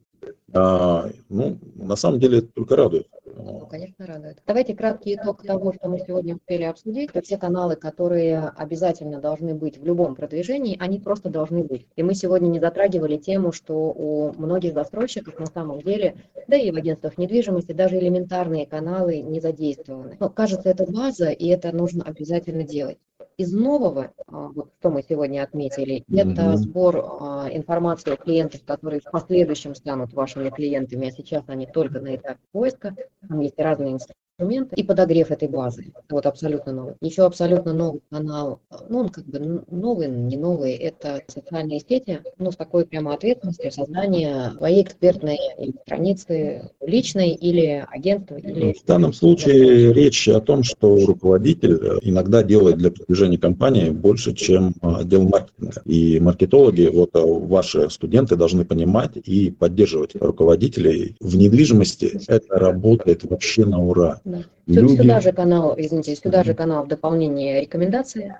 А, 0.55 1.11
ну, 1.29 1.59
на 1.75 1.97
самом 1.97 2.21
деле, 2.21 2.39
это 2.39 2.49
только 2.55 2.75
радует. 2.75 3.07
Ну, 3.53 3.67
конечно, 3.67 4.07
радует. 4.07 4.43
Давайте 4.47 4.75
краткий 4.75 5.15
итог 5.15 5.43
того, 5.43 5.73
что 5.73 5.89
мы 5.89 6.01
сегодня 6.01 6.37
успели 6.37 6.65
обсудить. 6.65 7.11
Все 7.23 7.39
каналы, 7.39 7.77
которые 7.77 8.49
обязательно 8.57 9.21
должны 9.21 9.55
быть 9.55 9.79
в 9.79 9.85
любом 9.85 10.15
продвижении, 10.15 10.77
они 10.79 10.99
просто 10.99 11.31
должны 11.31 11.65
быть. 11.65 11.87
И 11.97 12.03
мы 12.03 12.15
сегодня 12.15 12.49
не 12.49 12.61
затрагивали 12.61 13.17
тему, 13.17 13.53
что 13.53 13.75
у 13.75 14.33
многих 14.35 14.75
застройщиков 14.75 15.39
на 15.39 15.47
самом 15.47 15.81
деле, 15.81 16.17
да 16.47 16.57
и 16.57 16.71
в 16.71 16.77
агентствах 16.77 17.17
недвижимости, 17.17 17.73
даже 17.73 17.99
элементарные 17.99 18.67
каналы 18.67 19.21
не 19.21 19.41
задействованы. 19.41 20.17
Но 20.21 20.29
кажется, 20.29 20.69
это 20.69 20.85
база, 20.91 21.31
и 21.31 21.47
это 21.49 21.75
нужно 21.75 22.05
обязательно 22.05 22.65
делать. 22.65 22.99
Из 23.39 23.53
нового, 23.53 24.13
а, 24.27 24.49
вот 24.49 24.73
что 24.81 24.91
мы 24.91 25.03
сегодня 25.09 25.45
отметили, 25.45 26.05
это 26.13 26.43
Мгм. 26.43 26.57
сбор 26.57 26.97
а, 27.21 27.49
информации 27.53 28.13
о 28.13 28.17
клиентах, 28.17 28.65
которые 28.65 29.01
в 29.01 29.05
последующем 29.05 29.77
станут 29.77 30.13
вашими 30.13 30.51
клиентами, 30.51 31.07
а 31.07 31.13
сейчас 31.13 31.45
они 31.47 31.67
только 31.67 32.01
на 32.01 32.17
этапе 32.17 32.41
поиска. 32.51 32.97
Там 33.29 33.39
есть 33.39 33.59
разные 33.59 33.93
инструменты 33.93 34.28
и 34.77 34.83
подогрев 34.83 35.31
этой 35.31 35.49
базы. 35.49 35.93
Вот 36.11 36.27
абсолютно 36.27 36.73
новый. 36.73 36.95
Еще 37.01 37.25
абсолютно 37.25 37.73
новый 37.73 38.01
канал, 38.11 38.61
ну 38.89 39.01
он 39.01 39.09
как 39.09 39.25
бы 39.27 39.65
новый, 39.71 40.09
не 40.09 40.37
новый, 40.37 40.75
это 40.75 41.23
социальные 41.27 41.81
сети, 41.81 42.21
ну 42.39 42.53
с 42.53 42.57
такой 42.57 42.87
прямо 42.87 43.15
ответственностью 43.15 43.73
создания 43.73 44.53
своей 44.57 44.83
экспертной 44.83 45.39
страницы 45.83 46.71
личной 46.81 47.31
или 47.31 47.85
агентства, 47.91 48.37
или... 48.37 48.73
В 48.73 48.85
данном 48.85 49.13
случае 49.13 49.93
речь 49.93 50.29
о 50.29 50.41
том, 50.41 50.63
что 50.63 50.97
руководитель 51.05 51.99
иногда 52.03 52.43
делает 52.43 52.79
для 52.79 52.91
продвижения 52.91 53.39
компании 53.39 53.91
больше, 53.91 54.35
чем 54.35 54.75
э, 54.81 54.89
отдел 55.01 55.23
маркетинга. 55.29 55.83
И 55.85 56.21
маркетологи, 56.21 56.89
вот 56.93 57.11
э, 57.15 57.21
ваши 57.21 57.91
студенты 57.91 58.37
должны 58.37 58.65
понимать 58.65 59.17
и 59.17 59.51
поддерживать 59.51 60.15
руководителей. 60.15 61.17
В 61.21 61.37
недвижимости 61.37 62.21
это 62.29 62.59
работает 62.59 63.25
вообще 63.25 63.65
на 63.65 63.85
ура. 63.85 64.21
Да. 64.29 64.45
Люди- 64.67 64.97
Сюда 65.01 65.21
же 65.21 65.33
канал, 65.33 65.75
извините, 65.79 66.15
сюда 66.15 66.45
же 66.45 66.51
Мгм. 66.51 66.57
канал 66.59 66.85
в 66.85 66.89
дополнение 66.89 67.63
рекомендации. 67.63 68.35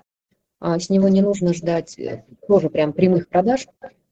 А, 0.61 0.79
С 0.79 0.91
него 0.91 1.09
не 1.09 1.23
нужно 1.23 1.55
ждать 1.55 1.99
э, 1.99 2.25
тоже 2.47 2.69
прям 2.69 2.93
прямых 2.93 3.29
продаж, 3.29 3.67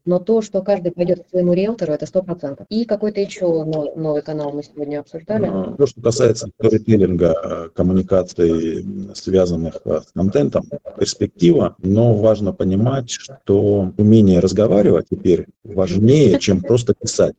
но 0.07 0.19
то, 0.21 0.41
что 0.41 0.63
каждый 0.63 0.93
пойдет 0.93 1.25
к 1.25 1.29
своему 1.29 1.53
риэлтору, 1.53 1.93
это 1.93 2.07
сто 2.07 2.23
процентов. 2.23 2.65
И 2.71 2.85
какой-то 2.85 3.21
еще 3.21 3.47
но- 3.65 3.93
новый 3.97 4.23
канал 4.23 4.53
мы 4.53 4.63
сегодня 4.63 5.01
обсуждали. 5.01 5.73
Э, 5.73 5.77
То, 5.77 5.87
что 5.87 6.01
касается 6.01 6.49
сторителлинга, 6.59 7.35
э, 7.45 7.69
коммуникаций, 7.75 8.87
связанных 9.15 9.81
э, 9.85 10.01
с 10.07 10.13
контентом, 10.13 10.65
перспектива, 10.99 11.75
но 11.83 12.15
важно 12.15 12.53
понимать, 12.55 13.11
что 13.11 13.93
умение 13.99 14.39
разговаривать 14.41 15.07
теперь 15.11 15.47
важнее, 15.65 16.39
чем 16.39 16.63
просто 16.63 16.95
писать. 16.95 17.35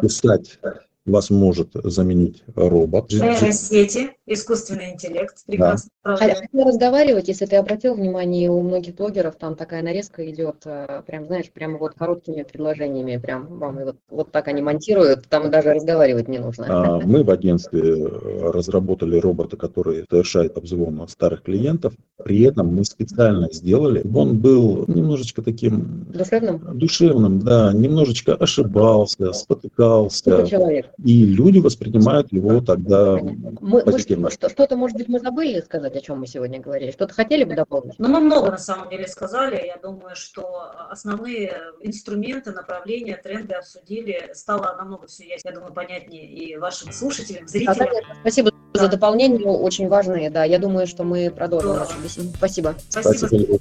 Писать 0.00 0.58
вас 1.08 1.30
может 1.30 1.70
заменить 1.74 2.42
робот. 2.54 3.10
Нейросети, 3.12 4.10
искусственный 4.26 4.92
интеллект, 4.92 5.34
прекрасно. 5.46 5.90
А 6.02 6.16
правда. 6.16 6.34
хотя 6.36 6.64
разговаривать, 6.64 7.28
если 7.28 7.46
ты 7.46 7.56
обратил 7.56 7.94
внимание, 7.94 8.50
у 8.50 8.60
многих 8.62 8.96
блогеров 8.96 9.36
там 9.36 9.56
такая 9.56 9.82
нарезка 9.82 10.28
идет, 10.30 10.62
э, 10.64 11.02
прям, 11.06 11.26
знаешь, 11.26 11.50
прямо 11.50 11.78
вот 11.78 11.94
короткими 11.94 12.42
предложениями, 12.42 13.16
прям 13.18 13.46
вам 13.58 13.80
и 13.80 13.84
вот, 13.84 13.96
вот 14.10 14.32
так 14.32 14.48
они 14.48 14.62
монтируют, 14.62 15.28
там 15.28 15.50
даже 15.50 15.72
разговаривать 15.74 16.28
не 16.28 16.38
нужно. 16.38 16.66
А, 16.68 17.00
Мы 17.00 17.24
в 17.24 17.30
агентстве 17.30 17.80
э, 17.80 18.50
разработали 18.50 19.18
робота, 19.18 19.56
который 19.56 20.04
совершает 20.10 20.56
обзвон 20.56 21.06
старых 21.08 21.42
клиентов. 21.42 21.94
При 22.22 22.42
этом 22.42 22.74
мы 22.74 22.84
специально 22.84 23.50
сделали, 23.52 24.00
чтобы 24.00 24.20
он 24.20 24.38
был 24.38 24.84
немножечко 24.88 25.42
таким 25.42 26.06
Душевным? 26.12 26.78
душевным, 26.78 27.38
да, 27.40 27.72
немножечко 27.72 28.34
ошибался, 28.34 29.32
спотыкался. 29.32 30.46
Человек. 30.46 30.86
И 31.04 31.24
люди 31.24 31.58
воспринимают 31.60 32.32
его 32.32 32.60
тогда 32.60 33.18
Мы, 33.60 33.82
позитивно. 33.82 34.30
что- 34.30 34.48
что-то, 34.48 34.76
может 34.76 34.96
быть, 34.96 35.08
мы 35.08 35.20
забыли 35.20 35.60
сказать, 35.60 35.94
о 35.94 36.00
чем 36.00 36.18
мы 36.18 36.26
сегодня 36.26 36.58
говорили? 36.60 36.90
Что-то 36.90 37.14
хотели 37.14 37.44
бы 37.44 37.54
дополнить? 37.54 37.94
Ну, 37.98 38.08
мы 38.08 38.18
много 38.20 38.50
на 38.50 38.58
самом 38.58 38.90
деле 38.90 39.06
сказали. 39.06 39.64
Я 39.64 39.76
думаю, 39.76 40.16
что 40.16 40.72
основные 40.90 41.52
инструменты, 41.80 42.50
направления, 42.50 43.16
тренды 43.16 43.54
обсудили. 43.54 44.30
Стало 44.34 44.74
намного 44.76 45.06
все, 45.06 45.24
я 45.44 45.52
думаю, 45.52 45.72
понятнее 45.72 46.26
и 46.28 46.56
вашим 46.56 46.92
слушателям, 46.92 47.44
А, 47.44 47.48
зрителям. 47.48 47.76
конечно, 47.76 48.14
спасибо 48.20 48.50
за 48.74 48.88
дополнение, 48.88 49.46
очень 49.46 49.88
важные, 49.88 50.30
да. 50.30 50.44
Я 50.44 50.58
думаю, 50.58 50.86
что 50.88 51.04
мы 51.04 51.30
продолжим 51.30 51.76
нашу 51.76 51.98
беседу. 52.02 52.28
Спасибо. 52.36 52.74
Спасибо. 52.88 53.58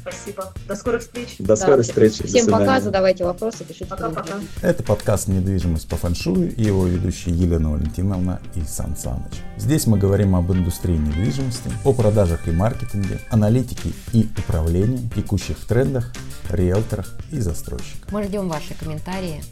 Спасибо. 0.00 0.52
До 0.68 0.74
скорых 0.74 1.02
встреч. 1.02 1.36
До 1.38 1.46
Да, 1.48 1.56
скорой 1.56 1.82
всем- 1.82 1.92
встречи. 1.94 2.22
До 2.22 2.28
Всем 2.28 2.46
пока, 2.50 2.80
задавайте 2.80 3.24
вопросы, 3.24 3.64
пишите. 3.64 3.86
Пока-пока. 3.86 4.34
Это 4.62 4.82
подкаст 4.82 5.28
«Недвижимость 5.28 5.88
по 5.88 5.96
фэншую» 5.96 6.54
и 6.54 6.70
его 6.72 6.86
ведущие 6.86 7.34
Елена 7.34 7.70
Валентиновна 7.70 8.40
и 8.54 8.62
Сан 8.62 8.96
Саныч. 8.96 9.32
Здесь 9.56 9.86
мы 9.86 9.98
говорим 9.98 10.34
об 10.34 10.50
индустрии 10.52 10.96
недвижимости, 10.96 11.70
о 11.84 11.92
продажах 11.92 12.48
и 12.48 12.50
маркетинге, 12.50 13.20
аналитике 13.30 13.90
и 14.12 14.28
управлении, 14.38 15.08
текущих 15.14 15.58
трендах, 15.66 16.12
риэлторах 16.50 17.18
и 17.30 17.40
застройщиках. 17.40 18.10
Мы 18.10 18.24
ждем 18.24 18.48
ваши 18.48 18.74
комментарии, 18.74 19.42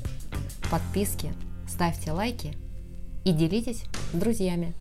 подписки, 0.70 1.33
ставьте 1.68 2.12
лайки 2.12 2.54
и 3.24 3.33
делитесь 3.33 3.85
с 4.12 4.16
друзьями. 4.16 4.74